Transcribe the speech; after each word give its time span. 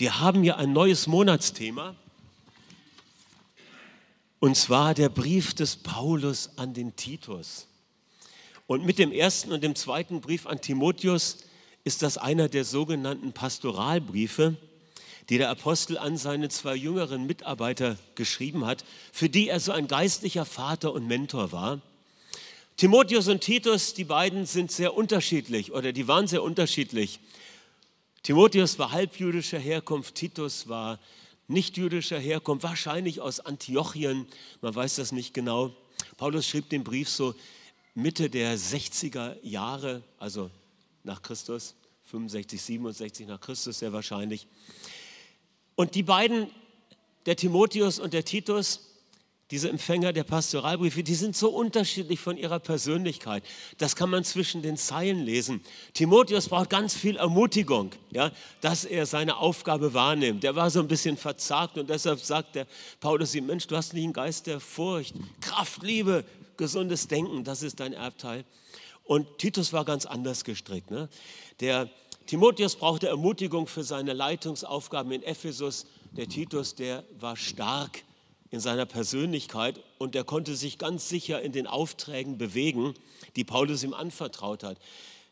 Wir 0.00 0.18
haben 0.18 0.44
ja 0.44 0.56
ein 0.56 0.72
neues 0.72 1.06
Monatsthema. 1.06 1.94
Und 4.38 4.56
zwar 4.56 4.94
der 4.94 5.10
Brief 5.10 5.52
des 5.52 5.76
Paulus 5.76 6.52
an 6.56 6.72
den 6.72 6.96
Titus. 6.96 7.66
Und 8.66 8.86
mit 8.86 8.98
dem 8.98 9.12
ersten 9.12 9.52
und 9.52 9.62
dem 9.62 9.74
zweiten 9.74 10.22
Brief 10.22 10.46
an 10.46 10.62
Timotheus 10.62 11.44
ist 11.84 12.00
das 12.00 12.16
einer 12.16 12.48
der 12.48 12.64
sogenannten 12.64 13.34
Pastoralbriefe, 13.34 14.56
die 15.28 15.36
der 15.36 15.50
Apostel 15.50 15.98
an 15.98 16.16
seine 16.16 16.48
zwei 16.48 16.76
jüngeren 16.76 17.26
Mitarbeiter 17.26 17.98
geschrieben 18.14 18.64
hat, 18.64 18.86
für 19.12 19.28
die 19.28 19.50
er 19.50 19.60
so 19.60 19.70
ein 19.70 19.86
geistlicher 19.86 20.46
Vater 20.46 20.94
und 20.94 21.08
Mentor 21.08 21.52
war. 21.52 21.82
Timotheus 22.78 23.28
und 23.28 23.42
Titus, 23.42 23.92
die 23.92 24.04
beiden 24.04 24.46
sind 24.46 24.72
sehr 24.72 24.94
unterschiedlich 24.94 25.72
oder 25.72 25.92
die 25.92 26.08
waren 26.08 26.26
sehr 26.26 26.42
unterschiedlich. 26.42 27.20
Timotheus 28.22 28.78
war 28.78 28.92
halbjüdischer 28.92 29.58
Herkunft, 29.58 30.14
Titus 30.14 30.68
war 30.68 30.98
nicht 31.48 31.78
jüdischer 31.78 32.18
Herkunft, 32.18 32.64
wahrscheinlich 32.64 33.20
aus 33.20 33.40
Antiochien, 33.40 34.26
man 34.60 34.74
weiß 34.74 34.96
das 34.96 35.10
nicht 35.10 35.32
genau. 35.32 35.74
Paulus 36.18 36.46
schrieb 36.46 36.68
den 36.68 36.84
Brief 36.84 37.08
so 37.08 37.34
Mitte 37.94 38.28
der 38.28 38.58
60er 38.58 39.36
Jahre, 39.42 40.02
also 40.18 40.50
nach 41.02 41.22
Christus, 41.22 41.74
65, 42.04 42.60
67 42.60 43.26
nach 43.26 43.40
Christus 43.40 43.78
sehr 43.78 43.92
wahrscheinlich. 43.94 44.46
Und 45.74 45.94
die 45.94 46.02
beiden, 46.02 46.50
der 47.24 47.36
Timotheus 47.36 47.98
und 47.98 48.12
der 48.12 48.26
Titus, 48.26 48.89
diese 49.50 49.68
Empfänger 49.68 50.12
der 50.12 50.24
Pastoralbriefe, 50.24 51.02
die 51.02 51.14
sind 51.14 51.36
so 51.36 51.50
unterschiedlich 51.50 52.20
von 52.20 52.36
ihrer 52.36 52.60
Persönlichkeit. 52.60 53.42
Das 53.78 53.96
kann 53.96 54.10
man 54.10 54.24
zwischen 54.24 54.62
den 54.62 54.76
Zeilen 54.76 55.24
lesen. 55.24 55.60
Timotheus 55.92 56.48
braucht 56.48 56.70
ganz 56.70 56.94
viel 56.94 57.16
Ermutigung, 57.16 57.90
ja, 58.10 58.30
dass 58.60 58.84
er 58.84 59.06
seine 59.06 59.36
Aufgabe 59.38 59.92
wahrnimmt. 59.92 60.44
Der 60.44 60.54
war 60.54 60.70
so 60.70 60.80
ein 60.80 60.88
bisschen 60.88 61.16
verzagt 61.16 61.78
und 61.78 61.90
deshalb 61.90 62.20
sagt 62.20 62.54
der 62.54 62.66
Paulus 63.00 63.34
ihm, 63.34 63.46
Mensch, 63.46 63.66
du 63.66 63.76
hast 63.76 63.92
nicht 63.92 64.04
einen 64.04 64.12
Geist 64.12 64.46
der 64.46 64.60
Furcht, 64.60 65.14
Kraft, 65.40 65.82
Liebe, 65.82 66.24
gesundes 66.56 67.08
Denken, 67.08 67.42
das 67.42 67.62
ist 67.62 67.80
dein 67.80 67.92
Erbteil. 67.92 68.44
Und 69.04 69.38
Titus 69.38 69.72
war 69.72 69.84
ganz 69.84 70.06
anders 70.06 70.44
gestrickt. 70.44 70.90
Ne? 70.92 71.08
Der 71.58 71.90
Timotheus 72.26 72.76
brauchte 72.76 73.08
Ermutigung 73.08 73.66
für 73.66 73.82
seine 73.82 74.12
Leitungsaufgaben 74.12 75.10
in 75.10 75.24
Ephesus. 75.24 75.86
Der 76.12 76.28
Titus, 76.28 76.76
der 76.76 77.02
war 77.18 77.36
stark 77.36 78.04
in 78.50 78.60
seiner 78.60 78.86
Persönlichkeit 78.86 79.80
und 79.98 80.16
er 80.16 80.24
konnte 80.24 80.56
sich 80.56 80.78
ganz 80.78 81.08
sicher 81.08 81.40
in 81.40 81.52
den 81.52 81.66
Aufträgen 81.66 82.36
bewegen, 82.36 82.94
die 83.36 83.44
Paulus 83.44 83.84
ihm 83.84 83.94
anvertraut 83.94 84.64
hat. 84.64 84.78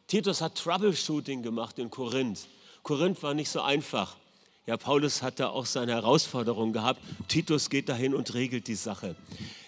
Titus 0.07 0.41
hat 0.41 0.55
Troubleshooting 0.57 1.43
gemacht 1.43 1.79
in 1.79 1.91
Korinth. 1.91 2.47
Korinth 2.83 3.23
war 3.23 3.35
nicht 3.35 3.51
so 3.51 3.61
einfach. 3.61 4.17
Ja, 4.67 4.77
Paulus 4.77 5.23
hat 5.23 5.41
da 5.41 5.49
auch 5.49 5.67
seine 5.67 5.93
Herausforderung 5.93 6.73
gehabt. 6.73 7.01
Titus 7.27 7.71
geht 7.71 7.89
dahin 7.89 8.15
und 8.15 8.35
regelt 8.35 8.69
die 8.69 8.75
Sache. 8.75 9.17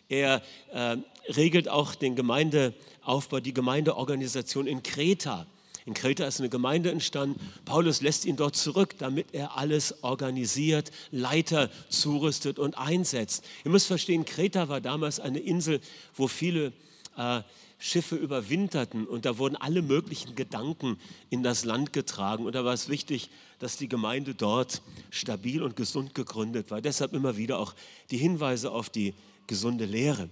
Er 0.08 0.42
äh, 0.72 0.96
regelt 1.34 1.68
auch 1.68 1.94
den 1.94 2.16
Gemeindeaufbau, 2.16 3.40
die 3.40 3.54
Gemeindeorganisation 3.54 4.66
in 4.66 4.82
Kreta. 4.82 5.46
In 5.90 5.94
Kreta 5.94 6.24
ist 6.24 6.38
eine 6.38 6.48
Gemeinde 6.48 6.92
entstanden. 6.92 7.40
Paulus 7.64 8.00
lässt 8.00 8.24
ihn 8.24 8.36
dort 8.36 8.54
zurück, 8.54 8.94
damit 8.98 9.34
er 9.34 9.56
alles 9.56 10.04
organisiert, 10.04 10.92
Leiter 11.10 11.68
zurüstet 11.88 12.60
und 12.60 12.78
einsetzt. 12.78 13.44
Ihr 13.64 13.72
müsst 13.72 13.88
verstehen, 13.88 14.24
Kreta 14.24 14.68
war 14.68 14.80
damals 14.80 15.18
eine 15.18 15.40
Insel, 15.40 15.80
wo 16.14 16.28
viele 16.28 16.72
äh, 17.16 17.40
Schiffe 17.80 18.14
überwinterten 18.14 19.04
und 19.04 19.24
da 19.24 19.36
wurden 19.36 19.56
alle 19.56 19.82
möglichen 19.82 20.36
Gedanken 20.36 20.96
in 21.28 21.42
das 21.42 21.64
Land 21.64 21.92
getragen. 21.92 22.46
Und 22.46 22.54
da 22.54 22.64
war 22.64 22.72
es 22.72 22.88
wichtig, 22.88 23.28
dass 23.58 23.76
die 23.76 23.88
Gemeinde 23.88 24.36
dort 24.36 24.82
stabil 25.10 25.60
und 25.60 25.74
gesund 25.74 26.14
gegründet 26.14 26.70
war. 26.70 26.80
Deshalb 26.80 27.14
immer 27.14 27.36
wieder 27.36 27.58
auch 27.58 27.74
die 28.12 28.16
Hinweise 28.16 28.70
auf 28.70 28.90
die 28.90 29.12
gesunde 29.48 29.86
Lehre. 29.86 30.30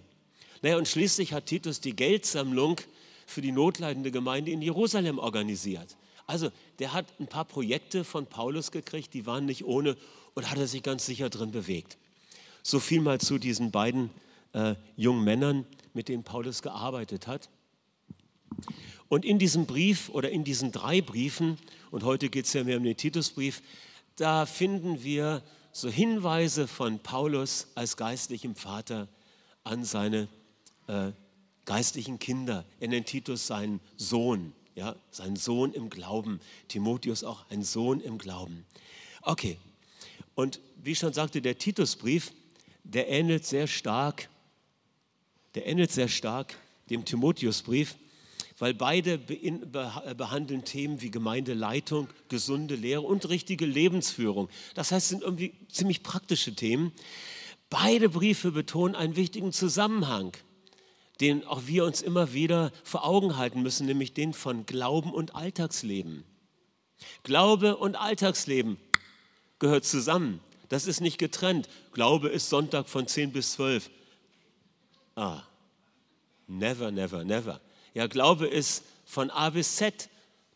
Naja, 0.63 0.77
und 0.77 0.87
schließlich 0.87 1.33
hat 1.33 1.47
Titus 1.47 1.81
die 1.81 1.97
Geldsammlung 1.97 2.81
für 3.29 3.43
die 3.43 3.53
notleidende 3.53 4.11
Gemeinde 4.11 4.51
in 4.51 4.63
Jerusalem 4.63 5.19
organisiert. 5.19 5.97
Also 6.27 6.51
der 6.79 6.93
hat 6.93 7.07
ein 7.21 7.27
paar 7.27 7.45
Projekte 7.45 8.05
von 8.05 8.27
Paulus 8.27 8.71
gekriegt, 8.71 9.13
die 9.15 9.27
waren 9.27 9.45
nicht 9.45 9.65
ohne 9.65 9.97
und 10.35 10.51
hat 10.51 10.59
er 10.59 10.67
sich 10.67 10.83
ganz 10.83 11.05
sicher 11.05 11.31
drin 11.31 11.51
bewegt. 11.51 11.99
So 12.63 12.81
viel 12.81 13.01
mal 13.01 13.21
zu 13.21 13.39
diesen 13.39 13.71
beiden 13.71 14.11
äh, 14.53 14.75
jungen 14.97 15.25
Männern, 15.25 15.67
mit 15.95 16.09
denen 16.09 16.25
Paulus 16.25 16.63
gearbeitet 16.63 17.27
hat. 17.27 17.49
Und 19.09 19.25
in 19.25 19.39
diesem 19.39 19.67
Brief 19.67 20.09
oder 20.11 20.31
in 20.31 20.45
diesen 20.45 20.73
drei 20.73 21.01
Briefen, 21.01 21.59
und 21.91 22.05
heute 22.05 22.29
geht 22.29 22.47
es 22.47 22.53
ja 22.53 22.65
mehr 22.65 22.79
um 22.79 22.85
den 22.85 22.97
Titusbrief, 22.97 23.63
da 24.17 24.47
finden 24.47 25.03
wir 25.03 25.43
so 25.73 25.89
Hinweise 25.89 26.67
von 26.67 26.99
Paulus 26.99 27.69
als 27.75 27.97
geistlichem 27.97 28.55
Vater 28.55 29.09
an 29.65 29.85
seine 29.85 30.29
äh, 30.89 31.13
geistlichen 31.69 32.19
Kinder. 32.19 32.65
Er 32.81 32.89
nennt 32.89 33.09
Titus 33.09 33.47
seinen 33.47 33.81
Sohn, 33.99 34.55
ja, 34.75 34.97
seinen 35.11 35.37
Sohn 35.37 35.75
im 35.75 35.91
Glauben. 35.91 36.41
Timotheus 36.67 37.25
auch 37.25 37.45
ein 37.51 37.63
Sohn 37.63 38.01
im 38.01 38.17
Glauben. 38.17 38.65
Okay, 39.21 39.59
und 40.35 40.61
wie 40.83 40.95
schon 40.95 41.13
sagte, 41.13 41.43
der 41.43 41.59
Titusbrief, 41.59 42.33
der 42.85 43.11
ähnelt 43.11 43.45
sehr 43.45 43.67
stark, 43.67 44.31
der 45.55 45.67
ähnelt 45.67 45.93
sehr 45.93 46.09
stark 46.09 46.57
dem 46.89 47.05
Timotheusbrief, 47.05 47.97
weil 48.59 48.73
beide 48.73 49.19
behandeln 49.19 50.65
Themen 50.65 51.03
wie 51.03 51.11
Gemeindeleitung, 51.11 52.09
gesunde 52.31 52.77
Lehre 52.77 53.03
und 53.03 53.29
richtige 53.29 53.67
Lebensführung. 53.67 54.49
Das 54.75 54.91
heißt, 54.91 55.05
es 55.05 55.11
sind 55.11 55.23
irgendwie 55.23 55.53
ziemlich 55.71 56.03
praktische 56.03 56.55
Themen. 56.55 56.93
Beide 57.69 58.09
Briefe 58.09 58.53
betonen 58.53 58.95
einen 58.95 59.17
wichtigen 59.17 59.53
Zusammenhang 59.53 60.33
den 61.21 61.45
auch 61.47 61.63
wir 61.67 61.85
uns 61.85 62.03
immer 62.03 62.33
wieder 62.33 62.73
vor 62.85 63.05
Augen 63.05 63.37
halten 63.37 63.63
müssen, 63.63 63.87
nämlich 63.87 64.15
den 64.15 64.33
von 64.33 64.67
Glauben 64.67 65.13
und 65.13 65.35
Alltagsleben. 65.35 66.25
Glaube 67.23 67.77
und 67.77 67.97
Alltagsleben 67.97 68.77
gehört 69.59 69.85
zusammen. 69.85 70.41
Das 70.69 70.87
ist 70.87 71.01
nicht 71.01 71.19
getrennt. 71.19 71.69
Glaube 71.93 72.29
ist 72.29 72.49
Sonntag 72.51 72.89
von 72.89 73.07
10 73.07 73.33
bis 73.33 73.53
12. 73.53 73.91
Ah, 75.17 75.43
never, 76.47 76.91
never, 76.91 77.25
never. 77.25 77.61
Ja, 77.95 78.07
Glaube 78.07 78.47
ist 78.47 78.85
von 79.05 79.31
A 79.31 79.51
bis 79.51 79.77
Z. 79.77 80.09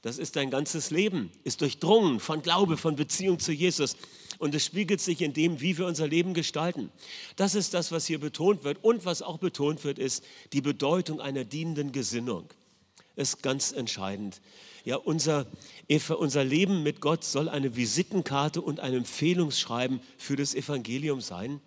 Das 0.03 0.19
ist 0.19 0.35
dein 0.35 0.51
ganzes 0.51 0.91
Leben, 0.91 1.31
ist 1.45 1.61
durchdrungen 1.61 2.19
von 2.19 2.43
Glaube, 2.43 2.77
von 2.77 2.97
Beziehung 2.97 3.39
zu 3.39 3.53
Jesus 3.53 3.97
und 4.43 4.57
es 4.57 4.65
spiegelt 4.65 5.01
sich 5.01 5.23
in 5.23 5.33
dem, 5.33 5.61
wie 5.61 5.79
wir 5.79 5.87
unser 5.87 6.09
Leben 6.09 6.35
gestalten. 6.35 6.91
Das 7.37 7.55
ist 7.55 7.75
das, 7.75 7.93
was 7.93 8.07
hier 8.07 8.19
betont 8.19 8.65
wird. 8.65 8.83
Und 8.83 9.05
was 9.05 9.23
auch 9.23 9.39
betont 9.39 9.85
wird, 9.85 10.01
ist 10.01 10.25
die 10.53 10.61
Bedeutung 10.61 11.21
einer 11.21 11.45
dienenden 11.45 11.93
Gesinnung. 11.93 12.49
Ist 13.15 13.45
ganz 13.45 13.71
entscheidend. 13.71 14.41
Ja, 14.85 14.97
unser, 14.97 15.47
unser 16.19 16.43
Leben 16.43 16.83
mit 16.83 17.01
Gott 17.01 17.23
soll 17.23 17.49
eine 17.49 17.77
Visitenkarte 17.77 18.61
und 18.61 18.81
ein 18.81 18.95
Empfehlungsschreiben 18.95 20.01
für 20.19 20.35
das 20.35 20.57
Evangelium 20.57 21.21
sein. 21.21 21.61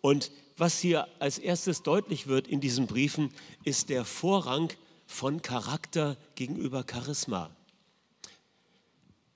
Und 0.00 0.30
was 0.56 0.78
hier 0.78 1.08
als 1.18 1.38
erstes 1.38 1.82
deutlich 1.82 2.28
wird 2.28 2.46
in 2.46 2.60
diesen 2.60 2.86
Briefen, 2.86 3.32
ist 3.64 3.88
der 3.88 4.04
Vorrang 4.04 4.72
von 5.14 5.42
Charakter 5.42 6.16
gegenüber 6.34 6.84
Charisma. 6.90 7.48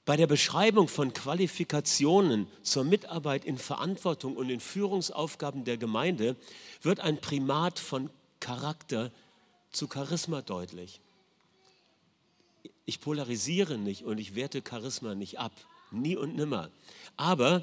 Bei 0.05 0.17
der 0.17 0.27
Beschreibung 0.27 0.89
von 0.89 1.13
Qualifikationen 1.13 2.49
zur 2.63 2.83
Mitarbeit 2.83 3.45
in 3.45 3.59
Verantwortung 3.59 4.37
und 4.37 4.51
in 4.51 4.59
Führungsaufgaben 4.59 5.65
der 5.65 5.77
Gemeinde 5.77 6.35
wird 6.83 6.99
ein 6.99 7.21
Primat 7.21 7.79
von 7.79 8.11
Charakter 8.41 9.13
zu 9.71 9.87
Charisma 9.89 10.43
deutlich. 10.43 11.01
Ich 12.85 13.01
polarisiere 13.01 13.79
nicht 13.79 14.03
und 14.03 14.19
ich 14.19 14.35
werte 14.35 14.65
Charisma 14.69 15.15
nicht 15.15 15.39
ab, 15.39 15.53
nie 15.93 16.17
und 16.17 16.35
nimmer. 16.35 16.71
Aber 17.17 17.63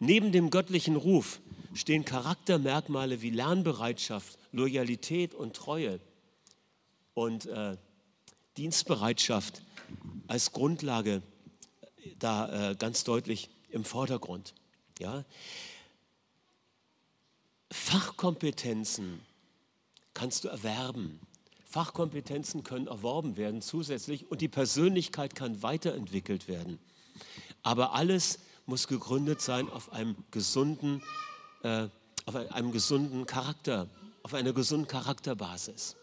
neben 0.00 0.32
dem 0.32 0.50
göttlichen 0.50 0.96
Ruf 0.96 1.38
stehen 1.74 2.04
Charaktermerkmale 2.04 3.22
wie 3.22 3.30
Lernbereitschaft, 3.30 4.36
Loyalität 4.50 5.32
und 5.32 5.54
Treue 5.54 6.00
und 7.18 7.46
äh, 7.46 7.76
Dienstbereitschaft 8.56 9.62
als 10.28 10.52
Grundlage 10.52 11.22
da 12.18 12.70
äh, 12.70 12.74
ganz 12.76 13.02
deutlich 13.02 13.50
im 13.70 13.84
Vordergrund. 13.84 14.54
Ja? 15.00 15.24
Fachkompetenzen 17.72 19.20
kannst 20.14 20.44
du 20.44 20.48
erwerben. 20.48 21.20
Fachkompetenzen 21.64 22.62
können 22.62 22.86
erworben 22.86 23.36
werden 23.36 23.62
zusätzlich 23.62 24.30
und 24.30 24.40
die 24.40 24.48
Persönlichkeit 24.48 25.34
kann 25.34 25.62
weiterentwickelt 25.62 26.46
werden. 26.46 26.78
Aber 27.62 27.94
alles 27.94 28.38
muss 28.64 28.86
gegründet 28.86 29.40
sein 29.40 29.68
auf 29.68 29.92
einem 29.92 30.16
gesunden, 30.30 31.02
äh, 31.62 31.88
auf 32.26 32.36
einem 32.36 32.70
gesunden 32.70 33.26
Charakter, 33.26 33.88
auf 34.22 34.34
einer 34.34 34.52
gesunden 34.52 34.86
Charakterbasis. 34.86 35.96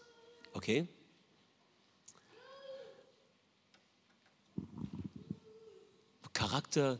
Okay? 0.52 0.88
Charakter 6.36 6.98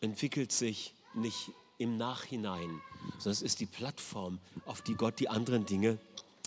entwickelt 0.00 0.50
sich 0.50 0.92
nicht 1.14 1.52
im 1.78 1.96
Nachhinein, 1.96 2.80
sondern 3.12 3.32
es 3.32 3.42
ist 3.42 3.60
die 3.60 3.66
Plattform, 3.66 4.40
auf 4.64 4.82
die 4.82 4.94
Gott 4.94 5.20
die 5.20 5.28
anderen 5.28 5.66
Dinge 5.66 5.98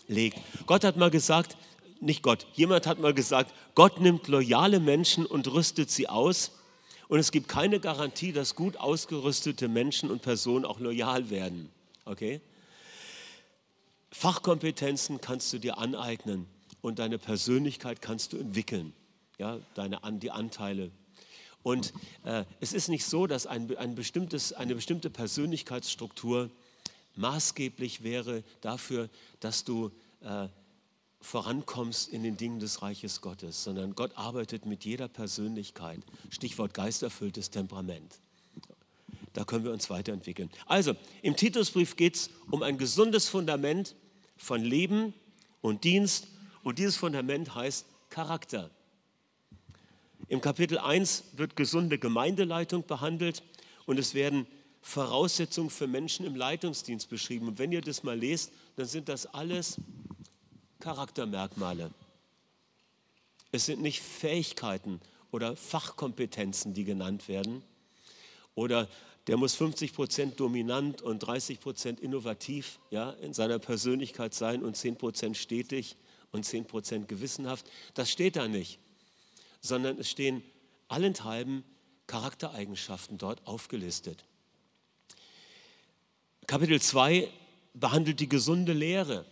legt. 0.06 0.38
Gott 0.66 0.84
hat 0.84 0.98
mal 0.98 1.10
gesagt, 1.10 1.56
nicht 1.98 2.22
Gott, 2.22 2.46
jemand 2.52 2.86
hat 2.86 2.98
mal 2.98 3.14
gesagt, 3.14 3.54
Gott 3.74 4.02
nimmt 4.02 4.28
loyale 4.28 4.80
Menschen 4.80 5.24
und 5.24 5.50
rüstet 5.50 5.90
sie 5.90 6.10
aus. 6.10 6.50
Und 7.08 7.20
es 7.20 7.32
gibt 7.32 7.48
keine 7.48 7.80
Garantie, 7.80 8.32
dass 8.32 8.54
gut 8.54 8.76
ausgerüstete 8.76 9.68
Menschen 9.68 10.10
und 10.10 10.20
Personen 10.20 10.66
auch 10.66 10.78
loyal 10.78 11.30
werden. 11.30 11.70
Okay? 12.04 12.42
Fachkompetenzen 14.12 15.22
kannst 15.22 15.54
du 15.54 15.58
dir 15.58 15.78
aneignen 15.78 16.46
und 16.82 16.98
deine 16.98 17.16
Persönlichkeit 17.16 18.02
kannst 18.02 18.34
du 18.34 18.36
entwickeln, 18.36 18.92
ja, 19.38 19.58
deine, 19.74 20.00
die 20.18 20.30
Anteile. 20.30 20.90
Und 21.62 21.92
äh, 22.24 22.44
es 22.60 22.72
ist 22.72 22.88
nicht 22.88 23.04
so, 23.04 23.26
dass 23.26 23.46
ein, 23.46 23.76
ein 23.76 23.94
bestimmtes, 23.94 24.52
eine 24.52 24.74
bestimmte 24.74 25.10
Persönlichkeitsstruktur 25.10 26.50
maßgeblich 27.16 28.02
wäre 28.02 28.42
dafür, 28.60 29.08
dass 29.40 29.64
du 29.64 29.90
äh, 30.22 30.48
vorankommst 31.20 32.08
in 32.08 32.22
den 32.22 32.36
Dingen 32.36 32.60
des 32.60 32.82
Reiches 32.82 33.20
Gottes, 33.20 33.62
sondern 33.62 33.94
Gott 33.94 34.12
arbeitet 34.16 34.64
mit 34.64 34.84
jeder 34.84 35.08
Persönlichkeit. 35.08 36.00
Stichwort 36.30 36.72
geisterfülltes 36.72 37.50
Temperament. 37.50 38.20
Da 39.32 39.44
können 39.44 39.64
wir 39.64 39.72
uns 39.72 39.90
weiterentwickeln. 39.90 40.50
Also, 40.66 40.94
im 41.22 41.36
Titusbrief 41.36 41.96
geht 41.96 42.16
es 42.16 42.30
um 42.50 42.62
ein 42.62 42.78
gesundes 42.78 43.28
Fundament 43.28 43.94
von 44.36 44.62
Leben 44.62 45.14
und 45.60 45.84
Dienst. 45.84 46.26
Und 46.64 46.78
dieses 46.78 46.96
Fundament 46.96 47.54
heißt 47.54 47.86
Charakter. 48.08 48.70
Im 50.30 50.40
Kapitel 50.40 50.78
1 50.78 51.24
wird 51.32 51.56
gesunde 51.56 51.98
Gemeindeleitung 51.98 52.86
behandelt 52.86 53.42
und 53.84 53.98
es 53.98 54.14
werden 54.14 54.46
Voraussetzungen 54.80 55.70
für 55.70 55.88
Menschen 55.88 56.24
im 56.24 56.36
Leitungsdienst 56.36 57.10
beschrieben. 57.10 57.48
Und 57.48 57.58
wenn 57.58 57.72
ihr 57.72 57.80
das 57.80 58.04
mal 58.04 58.16
lest, 58.16 58.52
dann 58.76 58.86
sind 58.86 59.08
das 59.08 59.26
alles 59.26 59.78
Charaktermerkmale. 60.78 61.90
Es 63.50 63.66
sind 63.66 63.82
nicht 63.82 64.02
Fähigkeiten 64.02 65.00
oder 65.32 65.56
Fachkompetenzen, 65.56 66.74
die 66.74 66.84
genannt 66.84 67.26
werden. 67.26 67.64
Oder 68.54 68.88
der 69.26 69.36
muss 69.36 69.56
50 69.56 69.92
Prozent 69.92 70.38
dominant 70.38 71.02
und 71.02 71.18
30 71.18 71.58
Prozent 71.58 71.98
innovativ 71.98 72.78
ja, 72.92 73.10
in 73.10 73.34
seiner 73.34 73.58
Persönlichkeit 73.58 74.32
sein 74.32 74.62
und 74.62 74.76
10 74.76 74.94
Prozent 74.94 75.36
stetig 75.36 75.96
und 76.30 76.44
10 76.44 76.66
Prozent 76.66 77.08
gewissenhaft. 77.08 77.68
Das 77.94 78.12
steht 78.12 78.36
da 78.36 78.46
nicht, 78.46 78.78
sondern 79.60 79.98
es 79.98 80.10
stehen 80.10 80.42
allenthalben 80.88 81.64
Charaktereigenschaften 82.06 83.18
dort 83.18 83.46
aufgelistet. 83.46 84.24
Kapitel 86.46 86.80
2 86.80 87.28
behandelt 87.74 88.20
die 88.20 88.28
gesunde 88.28 88.72
Lehre. 88.72 89.24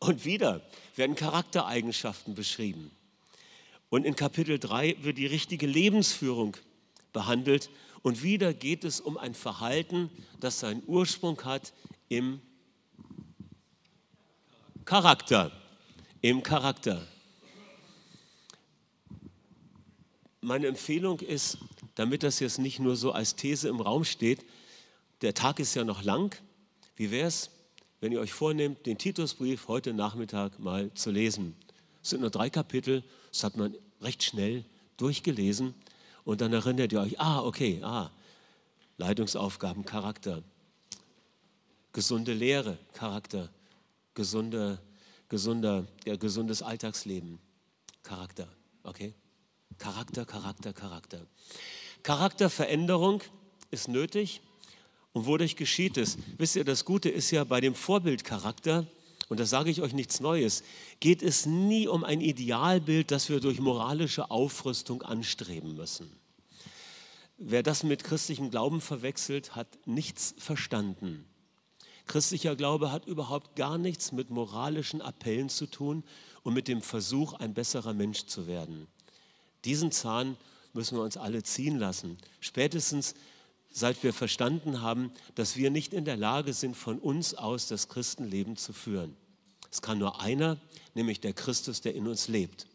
Und 0.00 0.24
wieder 0.24 0.62
werden 0.94 1.16
Charaktereigenschaften 1.16 2.34
beschrieben. 2.34 2.90
Und 3.88 4.04
in 4.04 4.14
Kapitel 4.14 4.58
3 4.58 4.96
wird 5.00 5.18
die 5.18 5.26
richtige 5.26 5.66
Lebensführung 5.66 6.56
behandelt. 7.12 7.70
Und 8.02 8.22
wieder 8.22 8.52
geht 8.52 8.84
es 8.84 9.00
um 9.00 9.16
ein 9.16 9.34
Verhalten, 9.34 10.10
das 10.38 10.60
seinen 10.60 10.82
Ursprung 10.86 11.42
hat 11.44 11.72
im 12.08 12.40
Charakter. 14.84 15.50
Im 16.20 16.42
Charakter. 16.42 17.06
Meine 20.40 20.68
Empfehlung 20.68 21.20
ist, 21.20 21.58
damit 21.94 22.22
das 22.22 22.40
jetzt 22.40 22.58
nicht 22.58 22.78
nur 22.78 22.96
so 22.96 23.12
als 23.12 23.34
These 23.34 23.68
im 23.68 23.80
Raum 23.80 24.04
steht, 24.04 24.44
der 25.22 25.34
Tag 25.34 25.58
ist 25.58 25.74
ja 25.74 25.84
noch 25.84 26.04
lang. 26.04 26.36
Wie 26.96 27.10
wäre 27.10 27.26
es, 27.26 27.50
wenn 28.00 28.12
ihr 28.12 28.20
euch 28.20 28.32
vornehmt, 28.32 28.86
den 28.86 28.98
Titusbrief 28.98 29.68
heute 29.68 29.92
Nachmittag 29.92 30.58
mal 30.58 30.92
zu 30.94 31.10
lesen. 31.10 31.56
Es 32.02 32.10
sind 32.10 32.20
nur 32.20 32.30
drei 32.30 32.48
Kapitel, 32.50 33.02
das 33.32 33.44
hat 33.44 33.56
man 33.56 33.74
recht 34.00 34.22
schnell 34.22 34.64
durchgelesen 34.96 35.74
und 36.24 36.40
dann 36.40 36.52
erinnert 36.52 36.92
ihr 36.92 37.00
euch, 37.00 37.18
ah, 37.20 37.40
okay, 37.40 37.80
ah, 37.82 38.10
Leitungsaufgaben, 38.98 39.84
Charakter, 39.84 40.42
gesunde 41.92 42.32
Lehre, 42.32 42.78
Charakter, 42.92 43.50
gesunde, 44.14 44.78
gesunder, 45.28 45.86
ja, 46.04 46.16
gesundes 46.16 46.62
Alltagsleben, 46.62 47.38
Charakter, 48.02 48.48
okay? 48.84 49.14
Charakter, 49.78 50.24
Charakter, 50.24 50.72
Charakter. 50.72 51.26
Charakterveränderung 52.02 53.22
ist 53.70 53.88
nötig. 53.88 54.40
Und 55.12 55.26
wodurch 55.26 55.56
geschieht 55.56 55.96
es? 55.96 56.18
Wisst 56.36 56.56
ihr, 56.56 56.64
das 56.64 56.84
Gute 56.84 57.08
ist 57.08 57.30
ja 57.30 57.44
bei 57.44 57.60
dem 57.60 57.74
Vorbildcharakter, 57.74 58.86
und 59.28 59.40
da 59.40 59.46
sage 59.46 59.70
ich 59.70 59.82
euch 59.82 59.92
nichts 59.92 60.20
Neues, 60.20 60.62
geht 61.00 61.22
es 61.22 61.44
nie 61.44 61.86
um 61.86 62.04
ein 62.04 62.20
Idealbild, 62.20 63.10
das 63.10 63.28
wir 63.28 63.40
durch 63.40 63.60
moralische 63.60 64.30
Aufrüstung 64.30 65.02
anstreben 65.02 65.74
müssen. 65.74 66.10
Wer 67.36 67.62
das 67.62 67.82
mit 67.82 68.04
christlichem 68.04 68.50
Glauben 68.50 68.80
verwechselt, 68.80 69.54
hat 69.54 69.68
nichts 69.86 70.34
verstanden. 70.38 71.24
Christlicher 72.06 72.56
Glaube 72.56 72.90
hat 72.90 73.06
überhaupt 73.06 73.54
gar 73.54 73.76
nichts 73.76 74.12
mit 74.12 74.30
moralischen 74.30 75.02
Appellen 75.02 75.50
zu 75.50 75.66
tun 75.66 76.04
und 76.42 76.54
mit 76.54 76.66
dem 76.66 76.80
Versuch, 76.80 77.34
ein 77.34 77.52
besserer 77.52 77.92
Mensch 77.92 78.24
zu 78.26 78.46
werden. 78.46 78.88
Diesen 79.64 79.92
Zahn 79.92 80.36
müssen 80.72 80.96
wir 80.96 81.02
uns 81.02 81.16
alle 81.16 81.42
ziehen 81.42 81.78
lassen. 81.78 82.18
Spätestens 82.40 83.14
seit 83.70 84.02
wir 84.02 84.12
verstanden 84.12 84.82
haben, 84.82 85.12
dass 85.34 85.56
wir 85.56 85.70
nicht 85.70 85.92
in 85.92 86.04
der 86.04 86.16
Lage 86.16 86.52
sind, 86.52 86.76
von 86.76 86.98
uns 86.98 87.34
aus 87.34 87.68
das 87.68 87.88
Christenleben 87.88 88.56
zu 88.56 88.72
führen. 88.72 89.16
Es 89.70 89.82
kann 89.82 89.98
nur 89.98 90.20
einer, 90.20 90.58
nämlich 90.94 91.20
der 91.20 91.32
Christus, 91.32 91.80
der 91.80 91.94
in 91.94 92.06
uns 92.06 92.28
lebt. 92.28 92.66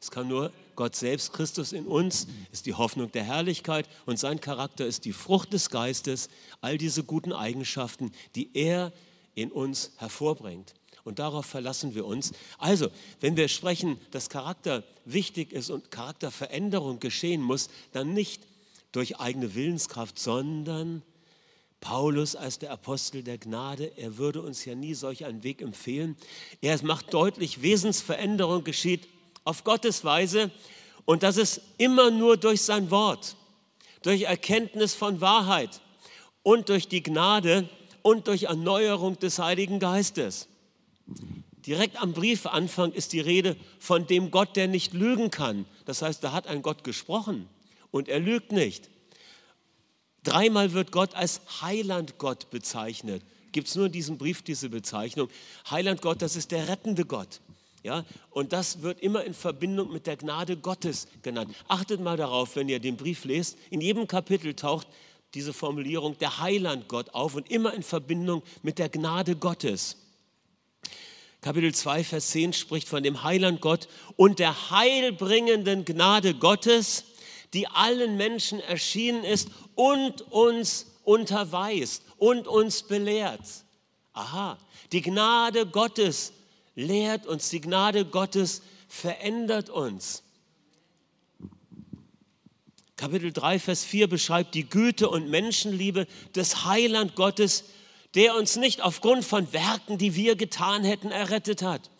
Es 0.00 0.10
kann 0.10 0.26
nur 0.26 0.52
Gott 0.74 0.96
selbst, 0.96 1.32
Christus 1.32 1.72
in 1.72 1.86
uns, 1.86 2.26
ist 2.50 2.66
die 2.66 2.74
Hoffnung 2.74 3.12
der 3.12 3.22
Herrlichkeit 3.22 3.88
und 4.04 4.18
sein 4.18 4.40
Charakter 4.40 4.84
ist 4.84 5.04
die 5.04 5.12
Frucht 5.12 5.52
des 5.52 5.70
Geistes, 5.70 6.28
all 6.60 6.76
diese 6.76 7.04
guten 7.04 7.32
Eigenschaften, 7.32 8.10
die 8.34 8.50
er 8.54 8.92
in 9.36 9.52
uns 9.52 9.92
hervorbringt. 9.98 10.74
Und 11.04 11.18
darauf 11.18 11.46
verlassen 11.46 11.94
wir 11.94 12.06
uns. 12.06 12.32
Also, 12.58 12.88
wenn 13.20 13.36
wir 13.36 13.48
sprechen, 13.48 13.98
dass 14.12 14.28
Charakter 14.28 14.84
wichtig 15.04 15.52
ist 15.52 15.70
und 15.70 15.90
Charakterveränderung 15.90 17.00
geschehen 17.00 17.42
muss, 17.42 17.68
dann 17.92 18.14
nicht 18.14 18.42
durch 18.92 19.18
eigene 19.18 19.54
Willenskraft, 19.54 20.18
sondern 20.18 21.02
Paulus 21.80 22.36
als 22.36 22.60
der 22.60 22.70
Apostel 22.70 23.24
der 23.24 23.38
Gnade, 23.38 23.92
er 23.96 24.16
würde 24.16 24.40
uns 24.40 24.64
ja 24.64 24.76
nie 24.76 24.94
solch 24.94 25.24
einen 25.24 25.42
Weg 25.42 25.60
empfehlen. 25.60 26.16
Er 26.60 26.80
macht 26.84 27.12
deutlich, 27.12 27.60
Wesensveränderung 27.60 28.62
geschieht 28.62 29.08
auf 29.42 29.64
Gottes 29.64 30.04
Weise 30.04 30.52
und 31.04 31.24
das 31.24 31.36
ist 31.36 31.60
immer 31.78 32.12
nur 32.12 32.36
durch 32.36 32.62
sein 32.62 32.92
Wort, 32.92 33.34
durch 34.02 34.22
Erkenntnis 34.22 34.94
von 34.94 35.20
Wahrheit 35.20 35.80
und 36.44 36.68
durch 36.68 36.86
die 36.86 37.02
Gnade 37.02 37.68
und 38.02 38.28
durch 38.28 38.44
Erneuerung 38.44 39.18
des 39.18 39.40
Heiligen 39.40 39.80
Geistes. 39.80 40.46
Direkt 41.66 42.00
am 42.00 42.12
Briefanfang 42.12 42.92
ist 42.92 43.12
die 43.12 43.20
Rede 43.20 43.56
von 43.78 44.06
dem 44.06 44.30
Gott, 44.30 44.56
der 44.56 44.66
nicht 44.68 44.94
lügen 44.94 45.30
kann. 45.30 45.64
Das 45.84 46.02
heißt, 46.02 46.22
da 46.24 46.32
hat 46.32 46.46
ein 46.46 46.62
Gott 46.62 46.82
gesprochen 46.84 47.48
und 47.90 48.08
er 48.08 48.18
lügt 48.18 48.50
nicht. 48.50 48.90
Dreimal 50.24 50.72
wird 50.72 50.92
Gott 50.92 51.14
als 51.14 51.40
Heilandgott 51.60 52.50
bezeichnet. 52.50 53.22
Gibt 53.52 53.68
es 53.68 53.74
nur 53.74 53.86
in 53.86 53.92
diesem 53.92 54.18
Brief 54.18 54.42
diese 54.42 54.70
Bezeichnung. 54.70 55.28
Heilandgott, 55.70 56.22
das 56.22 56.36
ist 56.36 56.50
der 56.52 56.68
rettende 56.68 57.04
Gott. 57.04 57.40
Ja, 57.84 58.04
und 58.30 58.52
das 58.52 58.82
wird 58.82 59.00
immer 59.00 59.24
in 59.24 59.34
Verbindung 59.34 59.92
mit 59.92 60.06
der 60.06 60.16
Gnade 60.16 60.56
Gottes 60.56 61.08
genannt. 61.22 61.52
Achtet 61.66 62.00
mal 62.00 62.16
darauf, 62.16 62.54
wenn 62.54 62.68
ihr 62.68 62.78
den 62.78 62.96
Brief 62.96 63.24
lest. 63.24 63.58
In 63.70 63.80
jedem 63.80 64.06
Kapitel 64.06 64.54
taucht 64.54 64.86
diese 65.34 65.52
Formulierung 65.52 66.16
der 66.18 66.38
Heilandgott 66.38 67.10
auf 67.10 67.34
und 67.34 67.50
immer 67.50 67.74
in 67.74 67.82
Verbindung 67.82 68.42
mit 68.62 68.78
der 68.78 68.88
Gnade 68.88 69.34
Gottes. 69.34 69.96
Kapitel 71.42 71.74
2, 71.74 72.04
Vers 72.04 72.30
10 72.30 72.52
spricht 72.52 72.88
von 72.88 73.02
dem 73.02 73.24
Heilandgott 73.24 73.88
und 74.14 74.38
der 74.38 74.70
heilbringenden 74.70 75.84
Gnade 75.84 76.34
Gottes, 76.34 77.02
die 77.52 77.66
allen 77.66 78.16
Menschen 78.16 78.60
erschienen 78.60 79.24
ist 79.24 79.48
und 79.74 80.22
uns 80.30 80.86
unterweist 81.02 82.04
und 82.16 82.46
uns 82.46 82.84
belehrt. 82.84 83.40
Aha, 84.12 84.56
die 84.92 85.02
Gnade 85.02 85.66
Gottes 85.66 86.32
lehrt 86.76 87.26
uns, 87.26 87.48
die 87.50 87.60
Gnade 87.60 88.04
Gottes 88.04 88.62
verändert 88.86 89.68
uns. 89.68 90.22
Kapitel 92.94 93.32
3, 93.32 93.58
Vers 93.58 93.84
4 93.84 94.06
beschreibt 94.06 94.54
die 94.54 94.68
Güte 94.68 95.08
und 95.08 95.28
Menschenliebe 95.28 96.06
des 96.36 96.66
Heiland 96.66 97.16
Gottes, 97.16 97.64
der 98.14 98.34
uns 98.34 98.56
nicht 98.56 98.82
aufgrund 98.82 99.24
von 99.24 99.52
Werken, 99.52 99.98
die 99.98 100.14
wir 100.14 100.36
getan 100.36 100.84
hätten, 100.84 101.10
errettet 101.10 101.62
hat, 101.62 101.90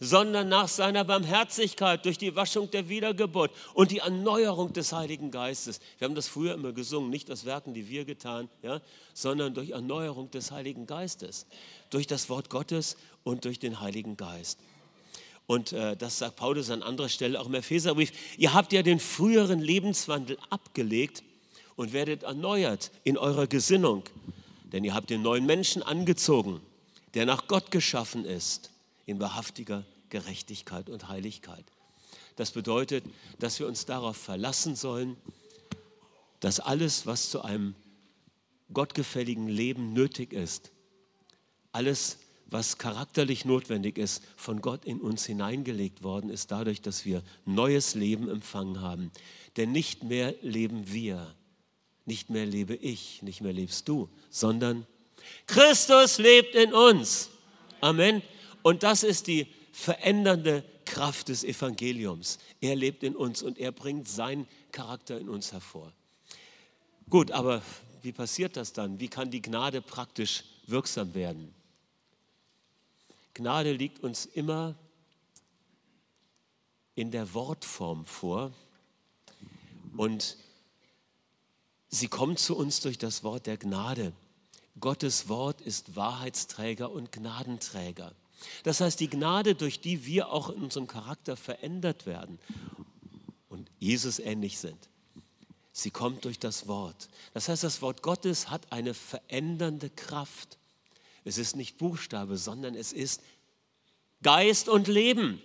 sondern 0.00 0.48
nach 0.48 0.68
seiner 0.68 1.04
Barmherzigkeit 1.04 2.04
durch 2.04 2.18
die 2.18 2.36
Waschung 2.36 2.70
der 2.70 2.88
Wiedergeburt 2.88 3.50
und 3.72 3.90
die 3.90 3.98
Erneuerung 3.98 4.72
des 4.72 4.92
Heiligen 4.92 5.30
Geistes. 5.30 5.80
Wir 5.98 6.06
haben 6.06 6.14
das 6.14 6.28
früher 6.28 6.54
immer 6.54 6.72
gesungen, 6.72 7.10
nicht 7.10 7.30
aus 7.30 7.44
Werken, 7.44 7.74
die 7.74 7.88
wir 7.88 8.04
getan, 8.04 8.48
ja, 8.62 8.80
sondern 9.14 9.54
durch 9.54 9.70
Erneuerung 9.70 10.30
des 10.30 10.50
Heiligen 10.50 10.86
Geistes, 10.86 11.46
durch 11.90 12.06
das 12.06 12.28
Wort 12.28 12.50
Gottes 12.50 12.96
und 13.22 13.44
durch 13.44 13.58
den 13.58 13.80
Heiligen 13.80 14.16
Geist. 14.16 14.58
Und 15.46 15.72
äh, 15.72 15.96
das 15.96 16.18
sagt 16.18 16.36
Paulus 16.36 16.70
an 16.70 16.82
anderer 16.82 17.08
Stelle 17.08 17.40
auch 17.40 17.46
im 17.46 17.54
Epheserbrief. 17.54 18.12
Ihr 18.38 18.54
habt 18.54 18.72
ja 18.72 18.82
den 18.82 18.98
früheren 18.98 19.60
Lebenswandel 19.60 20.38
abgelegt 20.50 21.22
und 21.76 21.92
werdet 21.92 22.22
erneuert 22.22 22.90
in 23.04 23.18
eurer 23.18 23.46
Gesinnung. 23.46 24.04
Denn 24.64 24.84
ihr 24.84 24.94
habt 24.94 25.10
den 25.10 25.22
neuen 25.22 25.46
Menschen 25.46 25.82
angezogen, 25.82 26.60
der 27.14 27.26
nach 27.26 27.46
Gott 27.46 27.70
geschaffen 27.70 28.24
ist, 28.24 28.70
in 29.06 29.20
wahrhaftiger 29.20 29.84
Gerechtigkeit 30.08 30.88
und 30.88 31.08
Heiligkeit. 31.08 31.64
Das 32.36 32.50
bedeutet, 32.50 33.04
dass 33.38 33.60
wir 33.60 33.66
uns 33.66 33.86
darauf 33.86 34.16
verlassen 34.16 34.74
sollen, 34.74 35.16
dass 36.40 36.60
alles, 36.60 37.06
was 37.06 37.30
zu 37.30 37.42
einem 37.42 37.74
gottgefälligen 38.72 39.48
Leben 39.48 39.92
nötig 39.92 40.32
ist, 40.32 40.72
alles, 41.72 42.18
was 42.46 42.78
charakterlich 42.78 43.44
notwendig 43.44 43.98
ist, 43.98 44.22
von 44.36 44.60
Gott 44.60 44.84
in 44.84 45.00
uns 45.00 45.24
hineingelegt 45.24 46.02
worden 46.02 46.30
ist, 46.30 46.50
dadurch, 46.50 46.80
dass 46.80 47.04
wir 47.04 47.22
neues 47.44 47.94
Leben 47.94 48.28
empfangen 48.28 48.80
haben. 48.80 49.10
Denn 49.56 49.72
nicht 49.72 50.04
mehr 50.04 50.34
leben 50.42 50.92
wir, 50.92 51.34
nicht 52.06 52.30
mehr 52.30 52.46
lebe 52.46 52.74
ich, 52.74 53.22
nicht 53.22 53.40
mehr 53.40 53.52
lebst 53.52 53.88
du, 53.88 54.08
sondern 54.30 54.86
Christus 55.46 56.18
lebt 56.18 56.54
in 56.54 56.74
uns. 56.74 57.30
Amen. 57.80 58.22
Und 58.62 58.82
das 58.82 59.02
ist 59.02 59.26
die 59.26 59.46
verändernde 59.72 60.64
Kraft 60.84 61.28
des 61.28 61.44
Evangeliums. 61.44 62.38
Er 62.60 62.76
lebt 62.76 63.02
in 63.02 63.16
uns 63.16 63.42
und 63.42 63.58
er 63.58 63.72
bringt 63.72 64.08
seinen 64.08 64.46
Charakter 64.72 65.18
in 65.18 65.28
uns 65.28 65.52
hervor. 65.52 65.92
Gut, 67.08 67.30
aber 67.30 67.62
wie 68.02 68.12
passiert 68.12 68.56
das 68.56 68.72
dann? 68.72 69.00
Wie 69.00 69.08
kann 69.08 69.30
die 69.30 69.42
Gnade 69.42 69.80
praktisch 69.80 70.44
wirksam 70.66 71.14
werden? 71.14 71.54
Gnade 73.34 73.72
liegt 73.72 74.00
uns 74.00 74.26
immer 74.26 74.76
in 76.94 77.10
der 77.10 77.34
Wortform 77.34 78.04
vor 78.04 78.52
und 79.96 80.36
sie 81.94 82.08
kommt 82.08 82.38
zu 82.38 82.56
uns 82.56 82.80
durch 82.80 82.98
das 82.98 83.22
Wort 83.22 83.46
der 83.46 83.56
Gnade. 83.56 84.12
Gottes 84.80 85.28
Wort 85.28 85.60
ist 85.60 85.94
Wahrheitsträger 85.94 86.90
und 86.90 87.12
Gnadenträger. 87.12 88.12
Das 88.64 88.80
heißt, 88.80 88.98
die 89.00 89.08
Gnade, 89.08 89.54
durch 89.54 89.80
die 89.80 90.04
wir 90.04 90.30
auch 90.30 90.50
in 90.50 90.62
unserem 90.62 90.86
Charakter 90.86 91.36
verändert 91.36 92.06
werden 92.06 92.38
und 93.48 93.70
Jesus 93.78 94.18
ähnlich 94.18 94.58
sind, 94.58 94.88
sie 95.72 95.90
kommt 95.90 96.24
durch 96.24 96.38
das 96.38 96.66
Wort. 96.66 97.08
Das 97.32 97.48
heißt, 97.48 97.62
das 97.62 97.80
Wort 97.80 98.02
Gottes 98.02 98.50
hat 98.50 98.72
eine 98.72 98.92
verändernde 98.92 99.90
Kraft. 99.90 100.58
Es 101.24 101.38
ist 101.38 101.56
nicht 101.56 101.78
Buchstabe, 101.78 102.36
sondern 102.36 102.74
es 102.74 102.92
ist 102.92 103.22
Geist 104.22 104.68
und 104.68 104.88
Leben. 104.88 105.40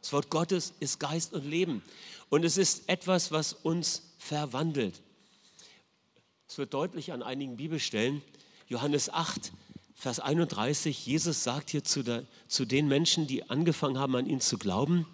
Das 0.00 0.12
Wort 0.12 0.30
Gottes 0.30 0.72
ist 0.80 0.98
Geist 0.98 1.32
und 1.32 1.44
Leben. 1.44 1.82
Und 2.28 2.44
es 2.44 2.56
ist 2.56 2.88
etwas, 2.88 3.30
was 3.30 3.52
uns 3.52 4.02
verwandelt. 4.18 5.00
Es 6.52 6.58
wird 6.58 6.74
deutlich 6.74 7.12
an 7.12 7.22
einigen 7.22 7.56
Bibelstellen. 7.56 8.20
Johannes 8.68 9.08
8, 9.08 9.54
Vers 9.94 10.20
31, 10.20 11.06
Jesus 11.06 11.44
sagt 11.44 11.70
hier 11.70 11.82
zu, 11.82 12.02
der, 12.02 12.24
zu, 12.46 12.66
den 12.66 12.88
Menschen, 12.88 13.26
die 13.26 13.48
angefangen 13.48 13.98
haben, 13.98 14.14
an 14.16 14.26
ihn 14.26 14.42
zu 14.42 14.58
glauben, 14.58 15.06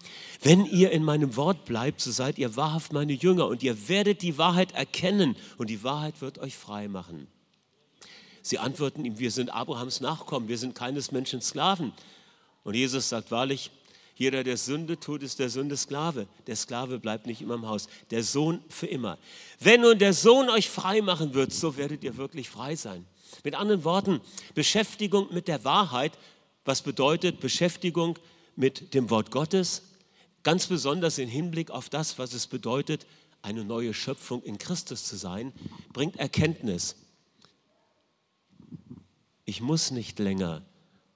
wenn 0.42 0.66
ihr 0.66 0.90
in 0.90 1.04
meinem 1.04 1.36
Wort 1.36 1.64
bleibt, 1.64 2.00
so 2.00 2.10
seid 2.10 2.38
ihr 2.38 2.56
wahrhaft 2.56 2.92
meine 2.92 3.12
Jünger 3.12 3.46
und 3.46 3.62
ihr 3.62 3.88
werdet 3.88 4.22
die 4.22 4.36
Wahrheit 4.36 4.72
erkennen 4.72 5.36
und 5.58 5.70
die 5.70 5.84
Wahrheit 5.84 6.20
wird 6.22 6.40
euch 6.40 6.56
frei 6.56 6.88
machen. 6.88 7.28
Sie 8.42 8.58
antworten 8.58 9.04
ihm, 9.04 9.20
wir 9.20 9.30
sind 9.30 9.50
Abrahams 9.50 10.00
Nachkommen, 10.00 10.48
wir 10.48 10.58
sind 10.58 10.74
keines 10.74 11.12
Menschen 11.12 11.40
Sklaven. 11.40 11.92
Und 12.64 12.74
Jesus 12.74 13.10
sagt 13.10 13.30
wahrlich, 13.30 13.70
jeder, 14.18 14.42
der 14.42 14.56
Sünde 14.56 14.98
tut, 14.98 15.22
ist 15.22 15.38
der 15.38 15.48
Sünde 15.48 15.76
Sklave. 15.76 16.26
Der 16.48 16.56
Sklave 16.56 16.98
bleibt 16.98 17.26
nicht 17.26 17.40
immer 17.40 17.54
im 17.54 17.68
Haus, 17.68 17.86
der 18.10 18.24
Sohn 18.24 18.60
für 18.68 18.88
immer. 18.88 19.16
Wenn 19.60 19.82
nun 19.82 19.96
der 19.96 20.12
Sohn 20.12 20.50
euch 20.50 20.68
frei 20.68 21.02
machen 21.02 21.34
wird, 21.34 21.52
so 21.52 21.76
werdet 21.76 22.02
ihr 22.02 22.16
wirklich 22.16 22.50
frei 22.50 22.74
sein. 22.74 23.06
Mit 23.44 23.54
anderen 23.54 23.84
Worten, 23.84 24.20
Beschäftigung 24.56 25.32
mit 25.32 25.46
der 25.46 25.62
Wahrheit, 25.62 26.18
was 26.64 26.82
bedeutet 26.82 27.38
Beschäftigung 27.38 28.18
mit 28.56 28.92
dem 28.92 29.08
Wort 29.08 29.30
Gottes, 29.30 29.82
ganz 30.42 30.66
besonders 30.66 31.18
im 31.18 31.28
Hinblick 31.28 31.70
auf 31.70 31.88
das, 31.88 32.18
was 32.18 32.32
es 32.32 32.48
bedeutet, 32.48 33.06
eine 33.40 33.64
neue 33.64 33.94
Schöpfung 33.94 34.42
in 34.42 34.58
Christus 34.58 35.04
zu 35.04 35.16
sein, 35.16 35.52
bringt 35.92 36.16
Erkenntnis. 36.16 36.96
Ich 39.44 39.60
muss 39.60 39.92
nicht 39.92 40.18
länger 40.18 40.64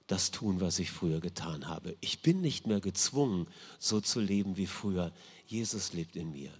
das 0.07 0.31
tun, 0.31 0.59
was 0.59 0.79
ich 0.79 0.91
früher 0.91 1.19
getan 1.19 1.67
habe. 1.67 1.95
Ich 2.01 2.21
bin 2.21 2.41
nicht 2.41 2.67
mehr 2.67 2.81
gezwungen, 2.81 3.47
so 3.79 4.01
zu 4.01 4.19
leben 4.19 4.57
wie 4.57 4.67
früher. 4.67 5.11
Jesus 5.47 5.93
lebt 5.93 6.15
in 6.15 6.31
mir. 6.31 6.51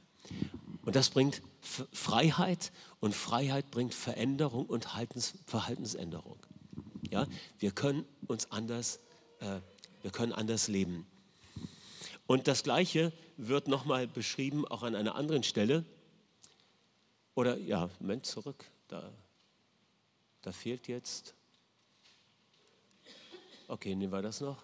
Und 0.85 0.95
das 0.95 1.09
bringt 1.09 1.41
Freiheit 1.61 2.71
und 2.99 3.13
Freiheit 3.13 3.71
bringt 3.71 3.93
Veränderung 3.93 4.65
und 4.65 4.87
Verhaltensänderung. 5.45 6.37
Ja, 7.09 7.27
wir 7.59 7.71
können 7.71 8.05
uns 8.27 8.51
anders, 8.51 8.99
äh, 9.39 9.59
wir 10.01 10.11
können 10.11 10.31
anders 10.31 10.67
leben. 10.67 11.05
Und 12.25 12.47
das 12.47 12.63
Gleiche 12.63 13.11
wird 13.37 13.67
nochmal 13.67 14.07
beschrieben, 14.07 14.65
auch 14.65 14.83
an 14.83 14.95
einer 14.95 15.15
anderen 15.15 15.43
Stelle. 15.43 15.85
Oder 17.35 17.57
ja, 17.57 17.89
Moment, 17.99 18.25
zurück. 18.25 18.65
Da, 18.87 19.11
da 20.41 20.51
fehlt 20.51 20.87
jetzt. 20.87 21.35
Okay, 23.67 23.95
nehmen 23.95 24.11
wir 24.11 24.21
das 24.21 24.41
noch. 24.41 24.63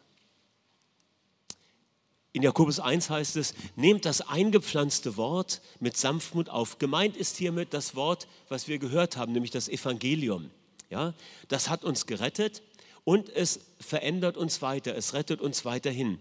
In 2.32 2.44
Jakobus 2.44 2.80
1 2.80 3.10
heißt 3.10 3.38
es, 3.38 3.56
nehmt 3.76 4.06
das 4.06 4.22
eingepflanzte 4.22 5.18
Wort 5.18 5.62
mit 5.80 5.98
Sanftmut 5.98 6.48
auf. 6.50 6.78
Gemeint 6.78 7.18
ist 7.18 7.38
hiermit 7.38 7.74
das 7.74 7.96
Wort, 7.96 8.28
was 8.50 8.68
wir 8.68 8.78
gehört 8.78 9.18
haben, 9.18 9.34
nämlich 9.34 9.52
das 9.52 9.68
Evangelium. 9.68 10.52
Ja, 10.92 11.14
das 11.48 11.70
hat 11.70 11.84
uns 11.84 12.06
gerettet 12.06 12.62
und 13.04 13.30
es 13.30 13.60
verändert 13.80 14.38
uns 14.38 14.62
weiter, 14.62 14.96
es 14.96 15.14
rettet 15.14 15.42
uns 15.42 15.66
weiterhin. 15.66 16.20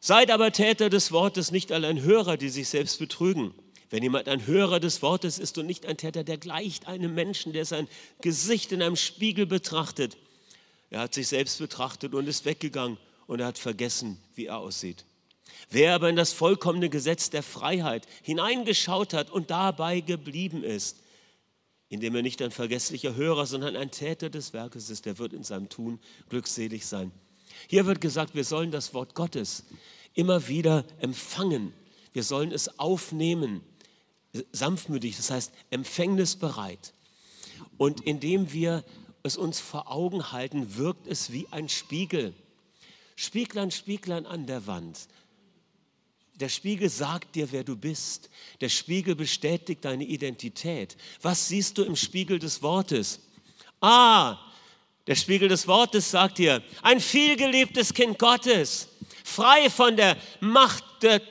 Seid 0.00 0.30
aber 0.30 0.52
Täter 0.52 0.90
des 0.90 1.10
Wortes, 1.10 1.50
nicht 1.50 1.72
allein 1.72 2.02
Hörer, 2.02 2.36
die 2.36 2.50
sich 2.50 2.68
selbst 2.68 2.98
betrügen. 2.98 3.54
Wenn 3.88 4.02
jemand 4.02 4.28
ein 4.28 4.46
Hörer 4.46 4.80
des 4.80 5.00
Wortes 5.00 5.38
ist 5.38 5.56
und 5.58 5.66
nicht 5.66 5.86
ein 5.86 5.96
Täter, 5.96 6.24
der 6.24 6.38
gleicht 6.38 6.86
einem 6.86 7.14
Menschen, 7.14 7.52
der 7.52 7.64
sein 7.64 7.88
Gesicht 8.20 8.72
in 8.72 8.82
einem 8.82 8.96
Spiegel 8.96 9.46
betrachtet. 9.46 10.16
Er 10.90 11.00
hat 11.00 11.14
sich 11.14 11.28
selbst 11.28 11.58
betrachtet 11.58 12.14
und 12.14 12.26
ist 12.26 12.44
weggegangen 12.44 12.98
und 13.26 13.40
er 13.40 13.46
hat 13.46 13.58
vergessen, 13.58 14.18
wie 14.34 14.46
er 14.46 14.58
aussieht. 14.58 15.04
Wer 15.70 15.94
aber 15.94 16.08
in 16.08 16.16
das 16.16 16.32
vollkommene 16.32 16.88
Gesetz 16.88 17.30
der 17.30 17.42
Freiheit 17.42 18.06
hineingeschaut 18.22 19.14
hat 19.14 19.30
und 19.30 19.50
dabei 19.50 20.00
geblieben 20.00 20.62
ist, 20.62 21.02
indem 21.88 22.16
er 22.16 22.22
nicht 22.22 22.42
ein 22.42 22.50
vergesslicher 22.50 23.14
Hörer, 23.14 23.46
sondern 23.46 23.76
ein 23.76 23.90
Täter 23.90 24.30
des 24.30 24.52
Werkes 24.52 24.90
ist, 24.90 25.06
der 25.06 25.18
wird 25.18 25.32
in 25.32 25.44
seinem 25.44 25.68
Tun 25.68 26.00
glückselig 26.28 26.86
sein. 26.86 27.12
Hier 27.68 27.86
wird 27.86 28.00
gesagt, 28.00 28.34
wir 28.34 28.44
sollen 28.44 28.70
das 28.70 28.92
Wort 28.94 29.14
Gottes 29.14 29.64
immer 30.14 30.48
wieder 30.48 30.84
empfangen. 30.98 31.72
Wir 32.12 32.22
sollen 32.22 32.52
es 32.52 32.78
aufnehmen, 32.78 33.60
sanftmütig, 34.52 35.16
das 35.16 35.30
heißt 35.30 35.52
empfängnisbereit. 35.70 36.92
Und 37.76 38.02
indem 38.02 38.52
wir 38.52 38.84
es 39.26 39.36
uns 39.36 39.60
vor 39.60 39.90
Augen 39.90 40.32
halten, 40.32 40.76
wirkt 40.76 41.06
es 41.06 41.32
wie 41.32 41.46
ein 41.50 41.68
Spiegel. 41.68 42.34
Spieglein, 43.16 43.70
Spieglein 43.70 44.26
an 44.26 44.46
der 44.46 44.66
Wand. 44.66 45.08
Der 46.34 46.50
Spiegel 46.50 46.90
sagt 46.90 47.34
dir, 47.34 47.50
wer 47.50 47.64
du 47.64 47.76
bist. 47.76 48.28
Der 48.60 48.68
Spiegel 48.68 49.14
bestätigt 49.14 49.84
deine 49.84 50.04
Identität. 50.04 50.96
Was 51.22 51.48
siehst 51.48 51.78
du 51.78 51.82
im 51.82 51.96
Spiegel 51.96 52.38
des 52.38 52.62
Wortes? 52.62 53.20
Ah, 53.80 54.38
der 55.06 55.14
Spiegel 55.14 55.48
des 55.48 55.66
Wortes 55.68 56.10
sagt 56.10 56.38
dir, 56.38 56.62
ein 56.82 57.00
vielgeliebtes 57.00 57.94
Kind 57.94 58.18
Gottes, 58.18 58.88
frei 59.24 59.70
von 59.70 59.96
der 59.96 60.16
Macht 60.40 60.84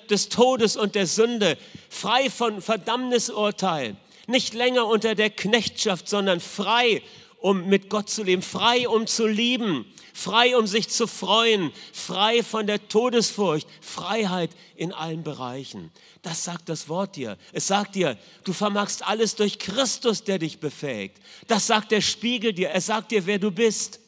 des 0.10 0.30
Todes 0.30 0.78
und 0.78 0.96
der 0.96 1.08
Sünde, 1.08 1.58
frei 1.90 2.30
von 2.30 2.62
Verdammnisurteil, 2.62 3.98
nicht 4.28 4.54
länger 4.54 4.88
unter 4.88 5.14
der 5.14 5.30
Knechtschaft, 5.30 6.08
sondern 6.08 6.40
frei, 6.40 7.02
um 7.40 7.68
mit 7.68 7.90
Gott 7.90 8.10
zu 8.10 8.24
leben, 8.24 8.42
frei, 8.42 8.88
um 8.88 9.08
zu 9.08 9.28
lieben, 9.28 9.86
frei, 10.14 10.58
um 10.58 10.66
sich 10.66 10.90
zu 10.90 11.08
freuen, 11.08 11.72
frei 11.94 12.42
von 12.42 12.68
der 12.68 12.88
Todesfurcht, 12.88 13.68
Freiheit 13.82 14.52
in 14.76 14.94
allen 14.94 15.24
Bereichen. 15.24 15.92
Das 16.22 16.44
sagt 16.44 16.70
das 16.70 16.90
Wort 16.90 17.18
dir. 17.18 17.38
Es 17.52 17.68
sagt 17.68 17.96
dir, 17.96 18.18
du 18.44 18.54
vermagst 18.54 19.06
alles 19.06 19.36
durch 19.36 19.60
Christus, 19.60 20.24
der 20.24 20.40
dich 20.40 20.60
befähigt. 20.60 21.18
Das 21.48 21.68
sagt 21.68 21.92
der 21.92 22.02
Spiegel 22.02 22.54
dir. 22.54 22.70
Er 22.70 22.82
sagt 22.82 23.12
dir, 23.12 23.26
wer 23.26 23.40
du 23.40 23.52
bist. 23.52 24.00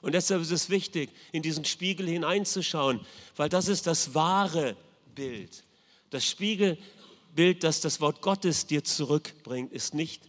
Und 0.00 0.12
deshalb 0.14 0.42
ist 0.42 0.52
es 0.52 0.70
wichtig, 0.70 1.10
in 1.32 1.42
diesen 1.42 1.64
Spiegel 1.64 2.06
hineinzuschauen, 2.08 3.00
weil 3.34 3.48
das 3.48 3.68
ist 3.68 3.86
das 3.86 4.14
wahre 4.14 4.76
Bild. 5.14 5.64
Das 6.10 6.24
Spiegelbild, 6.24 7.64
das 7.64 7.80
das 7.80 8.00
Wort 8.00 8.22
Gottes 8.22 8.66
dir 8.66 8.84
zurückbringt, 8.84 9.72
ist 9.72 9.94
nicht 9.94 10.22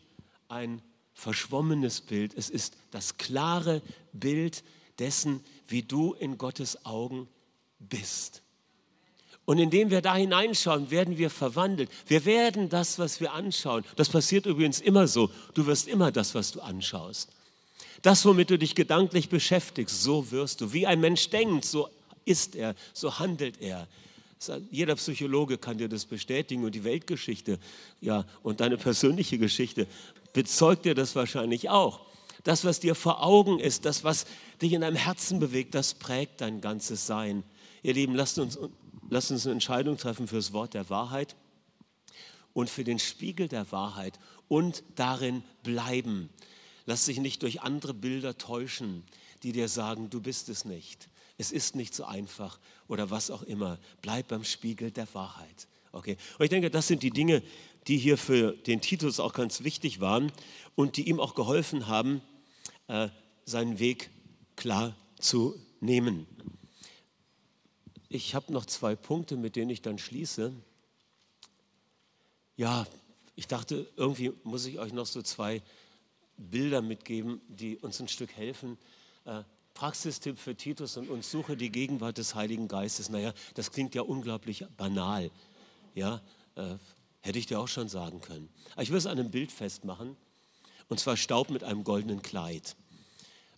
ein 0.48 0.82
verschwommenes 1.20 2.02
Bild, 2.02 2.34
es 2.36 2.50
ist 2.50 2.76
das 2.92 3.18
klare 3.18 3.82
Bild 4.14 4.64
dessen, 4.98 5.44
wie 5.68 5.84
du 5.84 6.14
in 6.14 6.38
Gottes 6.38 6.86
Augen 6.86 7.28
bist. 7.78 8.42
Und 9.46 9.58
indem 9.58 9.90
wir 9.90 10.02
da 10.02 10.16
hineinschauen, 10.16 10.92
werden 10.92 11.18
wir 11.18 11.30
verwandelt. 11.30 11.90
Wir 12.08 12.24
werden 12.26 12.70
das, 12.70 13.00
was 13.00 13.20
wir 13.20 13.34
anschauen. 13.34 13.84
Das 13.96 14.10
passiert 14.10 14.46
übrigens 14.46 14.80
immer 14.80 15.08
so. 15.08 15.30
Du 15.56 15.66
wirst 15.66 15.88
immer 15.88 16.12
das, 16.12 16.36
was 16.36 16.52
du 16.52 16.62
anschaust. 16.62 17.30
Das, 18.02 18.24
womit 18.26 18.50
du 18.52 18.58
dich 18.58 18.76
gedanklich 18.76 19.28
beschäftigst, 19.30 20.04
so 20.04 20.32
wirst 20.32 20.62
du. 20.62 20.72
Wie 20.72 20.88
ein 20.88 21.02
Mensch 21.02 21.30
denkt, 21.30 21.66
so 21.66 21.90
ist 22.26 22.56
er, 22.56 22.76
so 22.94 23.20
handelt 23.20 23.60
er. 23.60 23.88
Jeder 24.72 24.96
Psychologe 24.96 25.58
kann 25.58 25.78
dir 25.78 25.90
das 25.90 26.06
bestätigen 26.06 26.64
und 26.64 26.74
die 26.76 26.86
Weltgeschichte, 26.86 27.60
ja, 28.00 28.26
und 28.42 28.62
deine 28.62 28.78
persönliche 28.78 29.38
Geschichte 29.38 29.86
bezeugt 30.34 30.86
dir 30.86 30.96
das 30.96 31.16
wahrscheinlich 31.16 31.70
auch. 31.70 32.06
Das, 32.44 32.64
was 32.64 32.80
dir 32.80 32.96
vor 32.96 33.24
Augen 33.24 33.60
ist, 33.60 33.86
das, 33.86 34.04
was 34.04 34.26
dich 34.62 34.74
in 34.74 34.82
deinem 34.82 34.96
Herzen 34.96 35.40
bewegt, 35.40 35.76
das 35.76 35.94
prägt 35.94 36.42
dein 36.42 36.62
ganzes 36.62 37.06
Sein. 37.06 37.44
Ihr 37.84 37.94
Lieben, 37.94 38.16
lasst 38.16 38.40
uns, 38.40 38.58
lasst 39.10 39.32
uns 39.32 39.46
eine 39.46 39.54
Entscheidung 39.54 39.98
treffen 39.98 40.28
für 40.28 40.38
das 40.38 40.54
Wort 40.54 40.74
der 40.74 40.90
Wahrheit 40.90 41.36
und 42.54 42.70
für 42.70 42.84
den 42.84 43.00
Spiegel 43.00 43.48
der 43.48 43.72
Wahrheit 43.72 44.20
und 44.48 44.84
darin 44.96 45.44
bleiben. 45.64 46.30
Lass 46.86 47.06
dich 47.06 47.20
nicht 47.20 47.44
durch 47.44 47.62
andere 47.62 47.94
Bilder 47.94 48.38
täuschen, 48.38 49.04
die 49.44 49.52
dir 49.52 49.68
sagen, 49.68 50.10
du 50.10 50.22
bist 50.22 50.50
es 50.50 50.66
nicht. 50.66 51.10
Es 51.38 51.52
ist 51.52 51.76
nicht 51.76 51.94
so 51.94 52.04
einfach 52.04 52.60
oder 52.88 53.10
was 53.12 53.32
auch 53.32 53.44
immer. 53.44 53.80
Bleib 54.02 54.30
beim 54.30 54.44
Spiegel 54.44 54.92
der 54.92 55.08
Wahrheit. 55.14 55.68
Okay? 55.92 56.18
Und 56.38 56.46
ich 56.46 56.50
denke, 56.50 56.70
das 56.70 56.88
sind 56.88 57.04
die 57.04 57.12
Dinge, 57.12 57.42
die 57.90 57.98
hier 57.98 58.18
für 58.18 58.54
den 58.54 58.82
Titus 58.82 59.20
auch 59.20 59.34
ganz 59.34 59.64
wichtig 59.64 60.00
waren 60.00 60.32
und 60.76 60.96
die 60.96 61.10
ihm 61.10 61.20
auch 61.20 61.34
geholfen 61.34 61.88
haben, 61.88 62.22
äh, 62.88 63.10
seinen 63.46 63.80
Weg 63.80 64.12
klar 64.56 64.96
zu 65.20 65.60
nehmen. 65.80 66.28
Ich 68.08 68.36
habe 68.36 68.54
noch 68.54 68.66
zwei 68.68 68.96
Punkte, 68.96 69.38
mit 69.38 69.56
denen 69.56 69.72
ich 69.72 69.82
dann 69.82 69.98
schließe. 69.98 70.54
Ja, 72.58 72.86
ich 73.36 73.48
dachte, 73.48 73.88
irgendwie 73.96 74.34
muss 74.44 74.66
ich 74.68 74.78
euch 74.78 74.94
noch 74.94 75.08
so 75.08 75.24
zwei 75.24 75.64
Bilder 76.38 76.84
mitgeben, 76.84 77.42
die 77.48 77.78
uns 77.78 78.00
ein 78.00 78.08
Stück 78.08 78.36
helfen. 78.36 78.78
Äh, 79.26 79.44
Praxistipp 79.74 80.38
für 80.38 80.56
Titus 80.56 80.96
und 80.98 81.10
uns, 81.10 81.32
suche 81.32 81.58
die 81.58 81.72
Gegenwart 81.72 82.20
des 82.20 82.36
Heiligen 82.36 82.68
Geistes. 82.68 83.10
Naja, 83.10 83.34
das 83.56 83.72
klingt 83.72 83.96
ja 83.96 84.04
unglaublich 84.04 84.66
banal. 84.78 85.32
Ja, 85.96 86.22
äh, 86.56 86.76
hätte 87.22 87.40
ich 87.40 87.46
dir 87.46 87.60
auch 87.60 87.68
schon 87.68 87.90
sagen 87.90 88.22
können. 88.22 88.50
Aber 88.74 88.84
ich 88.84 88.90
will 88.90 88.98
es 88.98 89.06
an 89.06 89.20
einem 89.20 89.32
Bild 89.32 89.52
festmachen, 89.52 90.16
und 90.88 91.00
zwar 91.00 91.18
Staub 91.18 91.50
mit 91.50 91.64
einem 91.64 91.84
goldenen 91.84 92.22
Kleid. 92.22 92.76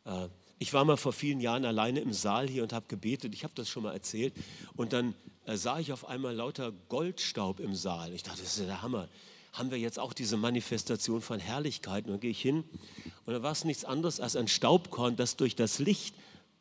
Äh, 0.06 0.28
ich 0.60 0.74
war 0.74 0.86
mal 0.86 0.98
vor 0.98 1.14
vielen 1.14 1.40
Jahren 1.40 1.66
alleine 1.66 2.02
im 2.02 2.14
Saal 2.14 2.48
hier 2.48 2.64
und 2.64 2.74
habe 2.74 2.86
gebetet. 2.88 3.34
Ich 3.34 3.44
habe 3.44 3.54
das 3.56 3.68
schon 3.70 3.84
mal 3.84 3.94
erzählt. 3.94 4.34
Und 4.76 4.94
dann 4.94 5.16
äh, 5.46 5.58
sah 5.58 5.80
ich 5.80 5.92
auf 5.92 6.08
einmal 6.08 6.36
lauter 6.36 6.72
Goldstaub 6.90 7.60
im 7.60 7.74
Saal. 7.74 8.14
Ich 8.14 8.24
dachte, 8.24 8.42
das 8.42 8.54
ist 8.54 8.60
ja 8.60 8.66
der 8.66 8.82
Hammer 8.82 9.08
haben 9.54 9.72
wir 9.72 9.78
jetzt 9.78 10.00
auch 10.00 10.14
diese 10.14 10.38
Manifestation 10.38 11.22
von 11.22 11.40
Herrlichkeit. 11.40 12.06
Und 12.06 12.12
dann 12.12 12.20
gehe 12.20 12.32
ich 12.32 12.42
hin 12.42 12.64
und 13.26 13.34
dann 13.34 13.44
war 13.44 13.52
es 13.52 13.66
nichts 13.66 13.86
anderes 13.86 14.20
als 14.20 14.36
ein 14.36 14.48
Staubkorn, 14.48 15.16
das 15.16 15.36
durch 15.36 15.56
das 15.56 15.80
Licht, 15.80 16.16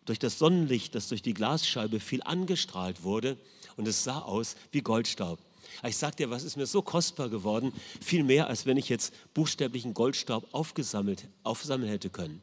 durch 0.06 0.18
das 0.18 0.38
Sonnenlicht, 0.38 0.94
das 0.94 1.08
durch 1.08 1.22
die 1.22 1.34
Glasscheibe 1.34 2.00
viel 2.00 2.22
angestrahlt 2.22 3.02
wurde 3.02 3.36
und 3.76 3.86
es 3.86 4.04
sah 4.04 4.20
aus 4.20 4.56
wie 4.72 4.80
Goldstaub. 4.80 5.38
Ich 5.86 5.96
sag 5.96 6.16
dir, 6.16 6.30
was 6.30 6.42
ist 6.42 6.56
mir 6.56 6.66
so 6.66 6.82
kostbar 6.82 7.28
geworden, 7.28 7.72
viel 8.00 8.24
mehr, 8.24 8.48
als 8.48 8.66
wenn 8.66 8.76
ich 8.76 8.88
jetzt 8.88 9.12
buchstäblichen 9.34 9.94
Goldstaub 9.94 10.48
aufgesammelt, 10.52 11.28
aufsammeln 11.42 11.90
hätte 11.90 12.10
können. 12.10 12.42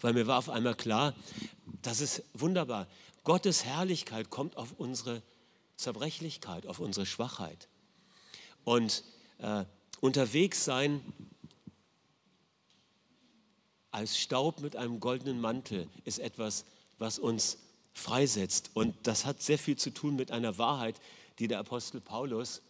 Weil 0.00 0.12
mir 0.12 0.26
war 0.26 0.38
auf 0.38 0.48
einmal 0.48 0.74
klar, 0.74 1.14
das 1.82 2.00
ist 2.00 2.22
wunderbar. 2.34 2.86
Gottes 3.24 3.64
Herrlichkeit 3.64 4.30
kommt 4.30 4.56
auf 4.56 4.74
unsere 4.78 5.22
Zerbrechlichkeit, 5.76 6.66
auf 6.66 6.80
unsere 6.80 7.06
Schwachheit. 7.06 7.68
Und 8.64 9.04
äh, 9.38 9.64
unterwegs 10.00 10.64
sein 10.64 11.00
als 13.90 14.18
Staub 14.18 14.60
mit 14.60 14.76
einem 14.76 15.00
goldenen 15.00 15.40
Mantel 15.40 15.88
ist 16.04 16.18
etwas, 16.18 16.64
was 16.98 17.18
uns 17.18 17.58
freisetzt. 17.92 18.70
Und 18.74 18.94
das 19.02 19.24
hat 19.24 19.42
sehr 19.42 19.58
viel 19.58 19.76
zu 19.76 19.90
tun 19.90 20.16
mit 20.16 20.30
einer 20.30 20.58
Wahrheit, 20.58 21.00
die 21.38 21.48
der 21.48 21.58
Apostel 21.58 22.00
Paulus 22.00 22.62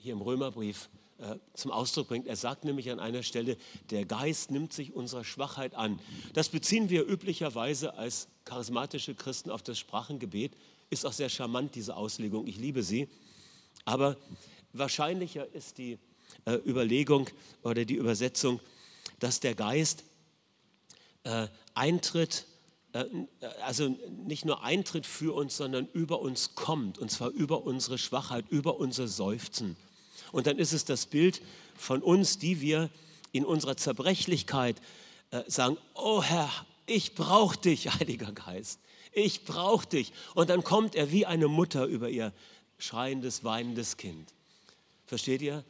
hier 0.00 0.12
im 0.12 0.20
Römerbrief 0.20 0.88
äh, 1.18 1.36
zum 1.54 1.70
Ausdruck 1.70 2.08
bringt. 2.08 2.26
Er 2.26 2.36
sagt 2.36 2.64
nämlich 2.64 2.90
an 2.90 2.98
einer 2.98 3.22
Stelle, 3.22 3.56
der 3.90 4.06
Geist 4.06 4.50
nimmt 4.50 4.72
sich 4.72 4.94
unserer 4.94 5.24
Schwachheit 5.24 5.74
an. 5.74 6.00
Das 6.32 6.48
beziehen 6.48 6.88
wir 6.88 7.06
üblicherweise 7.06 7.94
als 7.94 8.28
charismatische 8.46 9.14
Christen 9.14 9.50
auf 9.50 9.62
das 9.62 9.78
Sprachengebet. 9.78 10.52
Ist 10.88 11.04
auch 11.04 11.12
sehr 11.12 11.28
charmant, 11.28 11.74
diese 11.74 11.94
Auslegung. 11.96 12.46
Ich 12.46 12.56
liebe 12.56 12.82
sie. 12.82 13.06
Aber 13.84 14.16
wahrscheinlicher 14.72 15.46
ist 15.52 15.76
die 15.76 15.98
äh, 16.46 16.54
Überlegung 16.66 17.28
oder 17.62 17.84
die 17.84 17.96
Übersetzung, 17.96 18.60
dass 19.18 19.40
der 19.40 19.54
Geist 19.54 20.04
äh, 21.24 21.48
eintritt, 21.74 22.46
äh, 22.92 23.04
also 23.62 23.94
nicht 24.26 24.46
nur 24.46 24.64
eintritt 24.64 25.04
für 25.04 25.34
uns, 25.34 25.56
sondern 25.56 25.86
über 25.92 26.20
uns 26.20 26.54
kommt, 26.54 26.98
und 26.98 27.10
zwar 27.10 27.28
über 27.28 27.64
unsere 27.64 27.98
Schwachheit, 27.98 28.46
über 28.48 28.78
unser 28.80 29.06
Seufzen. 29.06 29.76
Und 30.32 30.46
dann 30.46 30.58
ist 30.58 30.72
es 30.72 30.84
das 30.84 31.06
Bild 31.06 31.42
von 31.74 32.02
uns, 32.02 32.38
die 32.38 32.60
wir 32.60 32.90
in 33.32 33.44
unserer 33.44 33.76
Zerbrechlichkeit 33.76 34.80
äh, 35.30 35.42
sagen, 35.46 35.76
oh 35.94 36.22
Herr, 36.22 36.50
ich 36.86 37.14
brauche 37.14 37.56
dich, 37.56 37.92
Heiliger 38.00 38.32
Geist, 38.32 38.80
ich 39.12 39.44
brauche 39.44 39.86
dich. 39.86 40.12
Und 40.34 40.50
dann 40.50 40.62
kommt 40.62 40.94
er 40.94 41.10
wie 41.10 41.26
eine 41.26 41.48
Mutter 41.48 41.86
über 41.86 42.08
ihr 42.08 42.32
schreiendes, 42.78 43.44
weinendes 43.44 43.96
Kind. 43.96 44.32
Versteht 45.06 45.42
ihr? 45.42 45.64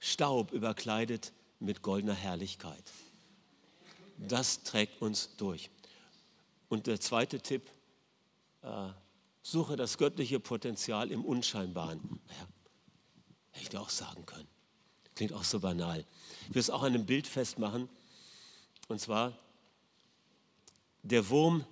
Staub 0.00 0.52
überkleidet 0.52 1.32
mit 1.60 1.82
goldener 1.82 2.14
Herrlichkeit. 2.14 2.84
Das 4.16 4.62
trägt 4.62 5.00
uns 5.02 5.36
durch. 5.36 5.70
Und 6.68 6.86
der 6.86 7.00
zweite 7.00 7.40
Tipp, 7.40 7.70
äh, 8.62 8.88
suche 9.42 9.76
das 9.76 9.98
göttliche 9.98 10.40
Potenzial 10.40 11.10
im 11.10 11.24
Unscheinbaren. 11.24 12.20
Ja, 12.28 12.48
hätte 13.58 13.64
ich 13.64 13.70
dir 13.70 13.80
auch 13.80 13.90
sagen 13.90 14.24
können. 14.24 14.46
Klingt 15.16 15.32
auch 15.32 15.42
so 15.42 15.58
banal. 15.58 16.04
Ich 16.48 16.54
will 16.54 16.60
es 16.60 16.70
auch 16.70 16.82
an 16.82 16.94
einem 16.94 17.06
Bild 17.06 17.26
festmachen. 17.26 17.88
Und 18.86 19.00
zwar 19.00 19.36
der 21.02 21.28
Wurm 21.28 21.64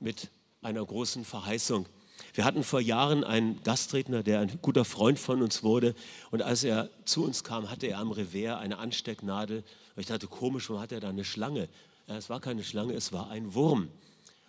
mit 0.00 0.30
einer 0.62 0.84
großen 0.84 1.24
Verheißung. 1.24 1.86
Wir 2.34 2.44
hatten 2.44 2.64
vor 2.64 2.80
Jahren 2.80 3.22
einen 3.22 3.62
Gastredner, 3.62 4.24
der 4.24 4.40
ein 4.40 4.58
guter 4.60 4.84
Freund 4.84 5.20
von 5.20 5.42
uns 5.42 5.62
wurde. 5.62 5.94
Und 6.32 6.42
als 6.42 6.64
er 6.64 6.90
zu 7.04 7.24
uns 7.24 7.44
kam, 7.44 7.70
hatte 7.70 7.86
er 7.86 7.98
am 7.98 8.10
Revers 8.10 8.58
eine 8.58 8.78
Anstecknadel. 8.78 9.58
Und 9.94 10.00
ich 10.00 10.06
dachte, 10.06 10.26
komisch, 10.26 10.68
warum 10.68 10.82
hat 10.82 10.90
er 10.90 10.98
da 10.98 11.10
eine 11.10 11.24
Schlange? 11.24 11.68
Es 12.08 12.28
war 12.28 12.40
keine 12.40 12.64
Schlange, 12.64 12.94
es 12.94 13.12
war 13.12 13.30
ein 13.30 13.54
Wurm. 13.54 13.88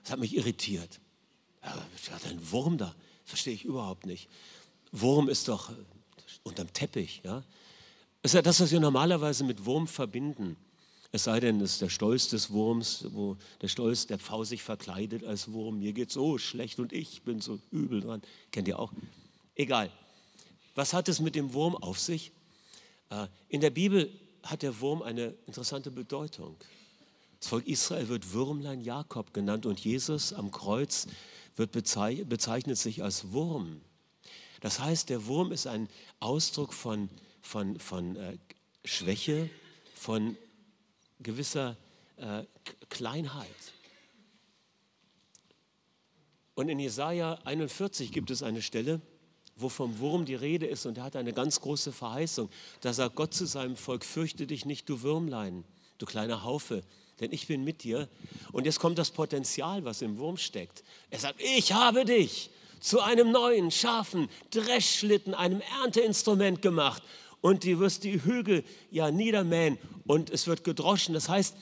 Das 0.02 0.12
hat 0.12 0.19
mich 0.19 0.36
irritiert. 0.36 0.99
Ja, 1.63 1.75
hat 2.13 2.25
ein 2.25 2.52
Wurm 2.52 2.80
da? 2.80 2.95
Verstehe 3.25 3.54
ich 3.54 3.65
überhaupt 3.65 4.08
nicht. 4.08 4.28
Wurm 4.91 5.30
ist 5.30 5.47
doch 5.47 5.71
unterm 6.43 6.71
Teppich. 6.73 7.21
Ja? 7.23 7.43
Das 8.21 8.32
ist 8.32 8.36
ja 8.36 8.41
das, 8.41 8.60
was 8.60 8.71
wir 8.71 8.80
normalerweise 8.80 9.43
mit 9.43 9.65
Wurm 9.65 9.88
verbinden. 9.88 10.58
Es 11.12 11.23
sei 11.23 11.39
denn, 11.39 11.60
es 11.62 11.73
ist 11.73 11.82
der 11.82 11.89
Stolz 11.89 12.30
des 12.30 12.52
Wurms, 12.52 13.06
wo 13.12 13.38
der 13.62 13.67
Stolz 13.67 14.06
der 14.06 14.19
Pfau 14.19 14.43
sich 14.43 14.62
verkleidet 14.62 15.23
als 15.23 15.52
Wurm. 15.52 15.80
Mir 15.80 15.93
geht 15.93 16.12
so 16.12 16.38
schlecht 16.38 16.80
und 16.80 16.93
ich 16.93 17.23
bin 17.23 17.41
so 17.41 17.60
übel 17.71 18.02
dran. 18.02 18.21
Kennt 18.52 18.67
ihr 18.67 18.78
auch? 18.78 18.91
Egal. 19.56 19.89
Was 20.75 20.93
hat 20.93 21.10
es 21.10 21.19
mit 21.19 21.34
dem 21.34 21.54
Wurm 21.54 21.75
auf 21.75 21.99
sich? 21.99 22.32
Äh, 23.10 23.28
in 23.47 23.62
der 23.62 23.71
Bibel 23.71 24.10
hat 24.43 24.62
der 24.62 24.80
Wurm 24.82 25.02
eine 25.02 25.34
interessante 25.47 25.89
Bedeutung. 25.89 26.56
Das 27.39 27.49
Volk 27.49 27.67
Israel 27.67 28.08
wird 28.08 28.32
Würmlein 28.34 28.82
Jakob 28.82 29.34
genannt 29.34 29.65
und 29.65 29.80
Jesus 29.80 30.34
am 30.34 30.52
Kreuz 30.52 31.08
wird 31.56 31.71
bezeichnet 31.71 32.78
sich 32.78 33.04
als 33.04 33.32
Wurm. 33.32 33.82
Das 34.60 34.80
heißt, 34.80 35.10
der 35.10 35.26
Wurm 35.26 35.52
ist 35.52 35.67
ein 35.67 35.88
Ausdruck 36.19 36.74
von, 36.74 37.10
von, 37.41 37.80
von 37.80 38.15
äh, 38.15 38.38
Schwäche, 38.84 39.50
von 39.95 40.38
gewisser 41.19 41.78
äh, 42.17 42.43
Kleinheit. 42.89 43.48
Und 46.56 46.67
in 46.67 46.80
Jesaja 46.80 47.39
41 47.45 48.12
gibt 48.12 48.32
es 48.32 48.43
eine 48.43 48.62
Stelle, 48.62 49.02
wo 49.56 49.69
vom 49.69 50.00
Wurm 50.00 50.26
die 50.26 50.36
Rede 50.36 50.65
ist 50.65 50.86
und 50.86 50.98
er 50.98 51.06
hat 51.06 51.15
eine 51.15 51.34
ganz 51.34 51.62
große 51.62 51.91
Verheißung. 51.91 52.50
Da 52.82 52.93
sagt 52.93 53.15
Gott 53.15 53.34
zu 53.34 53.45
seinem 53.45 53.76
Volk: 53.76 54.04
Fürchte 54.04 54.48
dich 54.48 54.65
nicht, 54.65 54.89
du 54.89 55.02
Würmlein, 55.02 55.63
du 55.98 56.06
kleiner 56.06 56.43
Haufe, 56.43 56.84
denn 57.19 57.32
ich 57.32 57.48
bin 57.48 57.63
mit 57.63 57.84
dir. 57.84 58.10
Und 58.52 58.65
jetzt 58.65 58.80
kommt 58.80 58.98
das 58.98 59.12
Potenzial, 59.12 59.86
was 59.86 60.02
im 60.02 60.17
Wurm 60.17 60.38
steckt. 60.38 60.84
Er 61.10 61.19
sagt, 61.19 61.41
ich 61.41 61.74
habe 61.74 62.06
dich 62.06 62.50
zu 62.80 63.02
einem 63.02 63.32
neuen, 63.32 63.72
scharfen 63.72 64.30
Dreschschlitten, 64.52 65.34
einem 65.34 65.62
Ernteinstrument 65.82 66.62
gemacht. 66.62 67.04
Und 67.42 67.63
du 67.63 67.80
wirst 67.80 68.04
die 68.04 68.24
Hügel 68.24 68.63
ja 68.92 69.12
niedermähen 69.12 69.78
und 70.06 70.30
es 70.30 70.48
wird 70.48 70.63
gedroschen. 70.63 71.13
Das 71.13 71.30
heißt, 71.30 71.56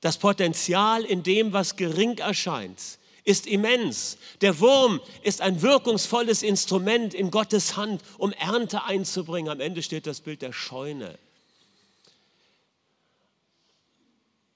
das 0.00 0.18
Potenzial 0.18 1.04
in 1.04 1.22
dem, 1.22 1.52
was 1.52 1.76
gering 1.76 2.18
erscheint, 2.18 2.80
ist 3.24 3.46
immens. 3.46 4.18
Der 4.40 4.58
Wurm 4.60 5.00
ist 5.22 5.40
ein 5.40 5.62
wirkungsvolles 5.62 6.42
Instrument 6.42 7.14
in 7.14 7.30
Gottes 7.30 7.76
Hand, 7.76 8.02
um 8.18 8.32
Ernte 8.32 8.84
einzubringen. 8.84 9.50
Am 9.50 9.60
Ende 9.60 9.82
steht 9.82 10.06
das 10.06 10.20
Bild 10.20 10.42
der 10.42 10.52
Scheune. 10.52 11.18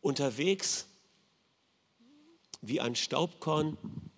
Unterwegs 0.01 0.87
wie 2.61 2.81
ein 2.81 2.97
Staubkorn 2.97 3.77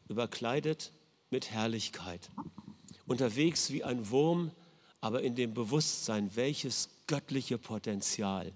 überkleidet 0.08 0.92
mit 1.30 1.50
Herrlichkeit. 1.50 2.30
Unterwegs 3.06 3.70
wie 3.70 3.84
ein 3.84 4.10
Wurm, 4.10 4.50
aber 5.00 5.22
in 5.22 5.34
dem 5.34 5.54
Bewusstsein, 5.54 6.34
welches 6.36 6.88
göttliche 7.06 7.58
Potenzial 7.58 8.52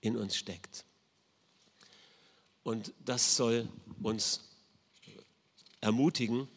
in 0.00 0.16
uns 0.16 0.36
steckt. 0.36 0.84
Und 2.62 2.92
das 3.04 3.36
soll 3.36 3.68
uns 4.02 4.48
ermutigen, 5.80 6.48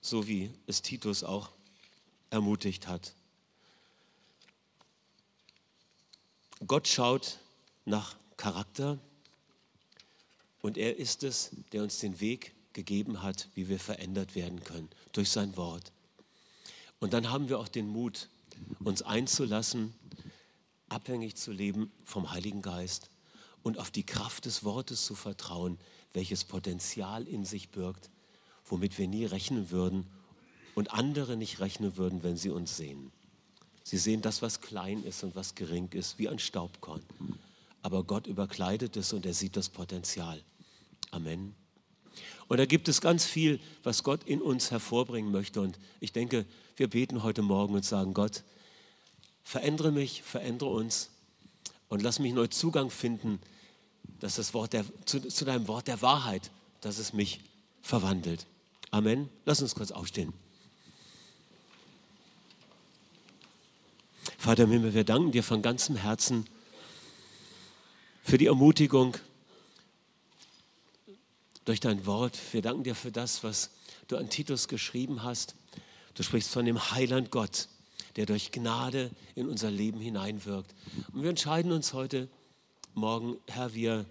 so 0.00 0.26
wie 0.26 0.50
es 0.66 0.82
Titus 0.82 1.24
auch 1.24 1.50
ermutigt 2.30 2.86
hat. 2.88 3.14
Gott 6.66 6.88
schaut 6.88 7.38
nach 7.84 8.16
Charakter 8.36 8.98
und 10.62 10.78
er 10.78 10.96
ist 10.96 11.22
es, 11.22 11.50
der 11.72 11.82
uns 11.82 11.98
den 11.98 12.20
Weg 12.20 12.54
gegeben 12.74 13.22
hat, 13.22 13.48
wie 13.54 13.68
wir 13.68 13.78
verändert 13.78 14.34
werden 14.34 14.62
können 14.62 14.90
durch 15.12 15.30
sein 15.30 15.56
Wort. 15.56 15.92
Und 17.00 17.12
dann 17.12 17.30
haben 17.30 17.48
wir 17.48 17.58
auch 17.58 17.68
den 17.68 17.88
Mut, 17.88 18.28
uns 18.80 19.02
einzulassen, 19.02 19.94
abhängig 20.88 21.36
zu 21.36 21.52
leben 21.52 21.90
vom 22.04 22.30
Heiligen 22.30 22.62
Geist 22.62 23.10
und 23.62 23.78
auf 23.78 23.90
die 23.90 24.04
Kraft 24.04 24.44
des 24.44 24.64
Wortes 24.64 25.04
zu 25.04 25.14
vertrauen, 25.14 25.78
welches 26.12 26.44
Potenzial 26.44 27.26
in 27.26 27.44
sich 27.44 27.70
birgt, 27.70 28.10
womit 28.66 28.98
wir 28.98 29.08
nie 29.08 29.24
rechnen 29.24 29.70
würden 29.70 30.06
und 30.74 30.92
andere 30.92 31.36
nicht 31.36 31.60
rechnen 31.60 31.96
würden, 31.96 32.22
wenn 32.22 32.36
sie 32.36 32.50
uns 32.50 32.76
sehen. 32.76 33.10
Sie 33.82 33.98
sehen 33.98 34.22
das, 34.22 34.40
was 34.40 34.60
klein 34.60 35.02
ist 35.02 35.24
und 35.24 35.34
was 35.34 35.54
gering 35.54 35.90
ist, 35.92 36.18
wie 36.18 36.28
ein 36.28 36.38
Staubkorn. 36.38 37.02
Aber 37.82 38.02
Gott 38.04 38.26
überkleidet 38.26 38.96
es 38.96 39.12
und 39.12 39.26
er 39.26 39.34
sieht 39.34 39.56
das 39.56 39.68
Potenzial. 39.68 40.42
Amen. 41.10 41.54
Und 42.48 42.58
da 42.58 42.66
gibt 42.66 42.88
es 42.88 43.00
ganz 43.00 43.24
viel, 43.24 43.60
was 43.82 44.02
Gott 44.02 44.24
in 44.24 44.42
uns 44.42 44.70
hervorbringen 44.70 45.32
möchte. 45.32 45.60
Und 45.60 45.78
ich 46.00 46.12
denke, 46.12 46.44
wir 46.76 46.88
beten 46.88 47.22
heute 47.22 47.42
Morgen 47.42 47.74
und 47.74 47.84
sagen, 47.84 48.14
Gott, 48.14 48.42
verändere 49.42 49.92
mich, 49.92 50.22
verändere 50.22 50.70
uns 50.70 51.10
und 51.88 52.02
lass 52.02 52.18
mich 52.18 52.32
neu 52.32 52.46
Zugang 52.48 52.90
finden, 52.90 53.40
dass 54.20 54.36
das 54.36 54.54
Wort 54.54 54.72
der, 54.72 54.84
zu, 55.04 55.20
zu 55.20 55.44
deinem 55.44 55.68
Wort 55.68 55.88
der 55.88 56.02
Wahrheit, 56.02 56.50
dass 56.80 56.98
es 56.98 57.12
mich 57.12 57.40
verwandelt. 57.82 58.46
Amen. 58.90 59.28
Lass 59.44 59.62
uns 59.62 59.74
kurz 59.74 59.90
aufstehen. 59.90 60.32
Vater 64.38 64.64
im 64.64 64.70
Himmel, 64.72 64.94
wir 64.94 65.04
danken 65.04 65.32
dir 65.32 65.42
von 65.42 65.62
ganzem 65.62 65.96
Herzen 65.96 66.46
für 68.22 68.38
die 68.38 68.46
Ermutigung, 68.46 69.16
durch 71.64 71.80
dein 71.80 72.06
Wort. 72.06 72.38
Wir 72.52 72.62
danken 72.62 72.84
dir 72.84 72.94
für 72.94 73.12
das, 73.12 73.42
was 73.42 73.70
du 74.08 74.16
an 74.16 74.28
Titus 74.28 74.68
geschrieben 74.68 75.22
hast. 75.22 75.54
Du 76.14 76.22
sprichst 76.22 76.50
von 76.50 76.64
dem 76.64 76.90
Heiland 76.92 77.30
Gott, 77.30 77.68
der 78.16 78.26
durch 78.26 78.52
Gnade 78.52 79.10
in 79.34 79.48
unser 79.48 79.70
Leben 79.70 80.00
hineinwirkt. 80.00 80.74
Und 81.12 81.22
wir 81.22 81.30
entscheiden 81.30 81.72
uns 81.72 81.92
heute 81.92 82.28
Morgen, 82.94 83.38
Herr, 83.48 83.74
wir 83.74 84.06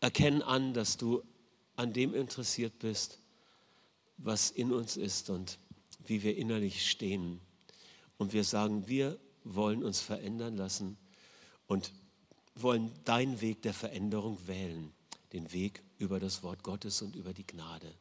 erkennen 0.00 0.42
an, 0.42 0.74
dass 0.74 0.96
du 0.96 1.22
an 1.76 1.92
dem 1.92 2.14
interessiert 2.14 2.78
bist, 2.78 3.18
was 4.18 4.50
in 4.50 4.72
uns 4.72 4.96
ist 4.96 5.30
und 5.30 5.58
wie 6.06 6.22
wir 6.22 6.36
innerlich 6.36 6.88
stehen. 6.88 7.40
Und 8.18 8.32
wir 8.32 8.44
sagen, 8.44 8.86
wir 8.86 9.18
wollen 9.42 9.82
uns 9.82 10.00
verändern 10.00 10.56
lassen 10.56 10.96
und 11.66 11.92
wollen 12.54 12.92
deinen 13.04 13.40
Weg 13.40 13.62
der 13.62 13.74
Veränderung 13.74 14.38
wählen, 14.46 14.92
den 15.32 15.52
Weg 15.52 15.82
über 15.98 16.20
das 16.20 16.42
Wort 16.42 16.62
Gottes 16.62 17.02
und 17.02 17.16
über 17.16 17.32
die 17.32 17.46
Gnade. 17.46 17.94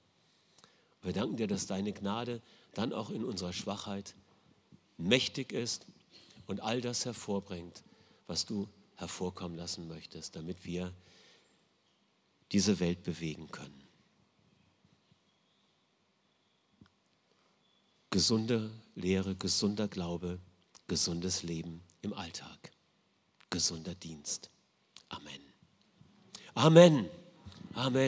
Wir 1.01 1.13
danken 1.13 1.37
dir, 1.37 1.47
dass 1.47 1.67
deine 1.67 1.93
Gnade 1.93 2.41
dann 2.73 2.93
auch 2.93 3.09
in 3.09 3.23
unserer 3.23 3.53
Schwachheit 3.53 4.15
mächtig 4.97 5.51
ist 5.51 5.85
und 6.47 6.61
all 6.61 6.81
das 6.81 7.05
hervorbringt, 7.05 7.83
was 8.27 8.45
du 8.45 8.67
hervorkommen 8.95 9.57
lassen 9.57 9.87
möchtest, 9.87 10.35
damit 10.35 10.65
wir 10.65 10.93
diese 12.51 12.79
Welt 12.79 13.03
bewegen 13.03 13.49
können. 13.51 13.83
Gesunde 18.09 18.69
Lehre, 18.95 19.35
gesunder 19.35 19.87
Glaube, 19.87 20.39
gesundes 20.87 21.41
Leben 21.41 21.83
im 22.01 22.13
Alltag, 22.13 22.71
gesunder 23.49 23.95
Dienst. 23.95 24.51
Amen. 25.09 25.41
Amen. 26.53 27.09
Amen. 27.75 28.01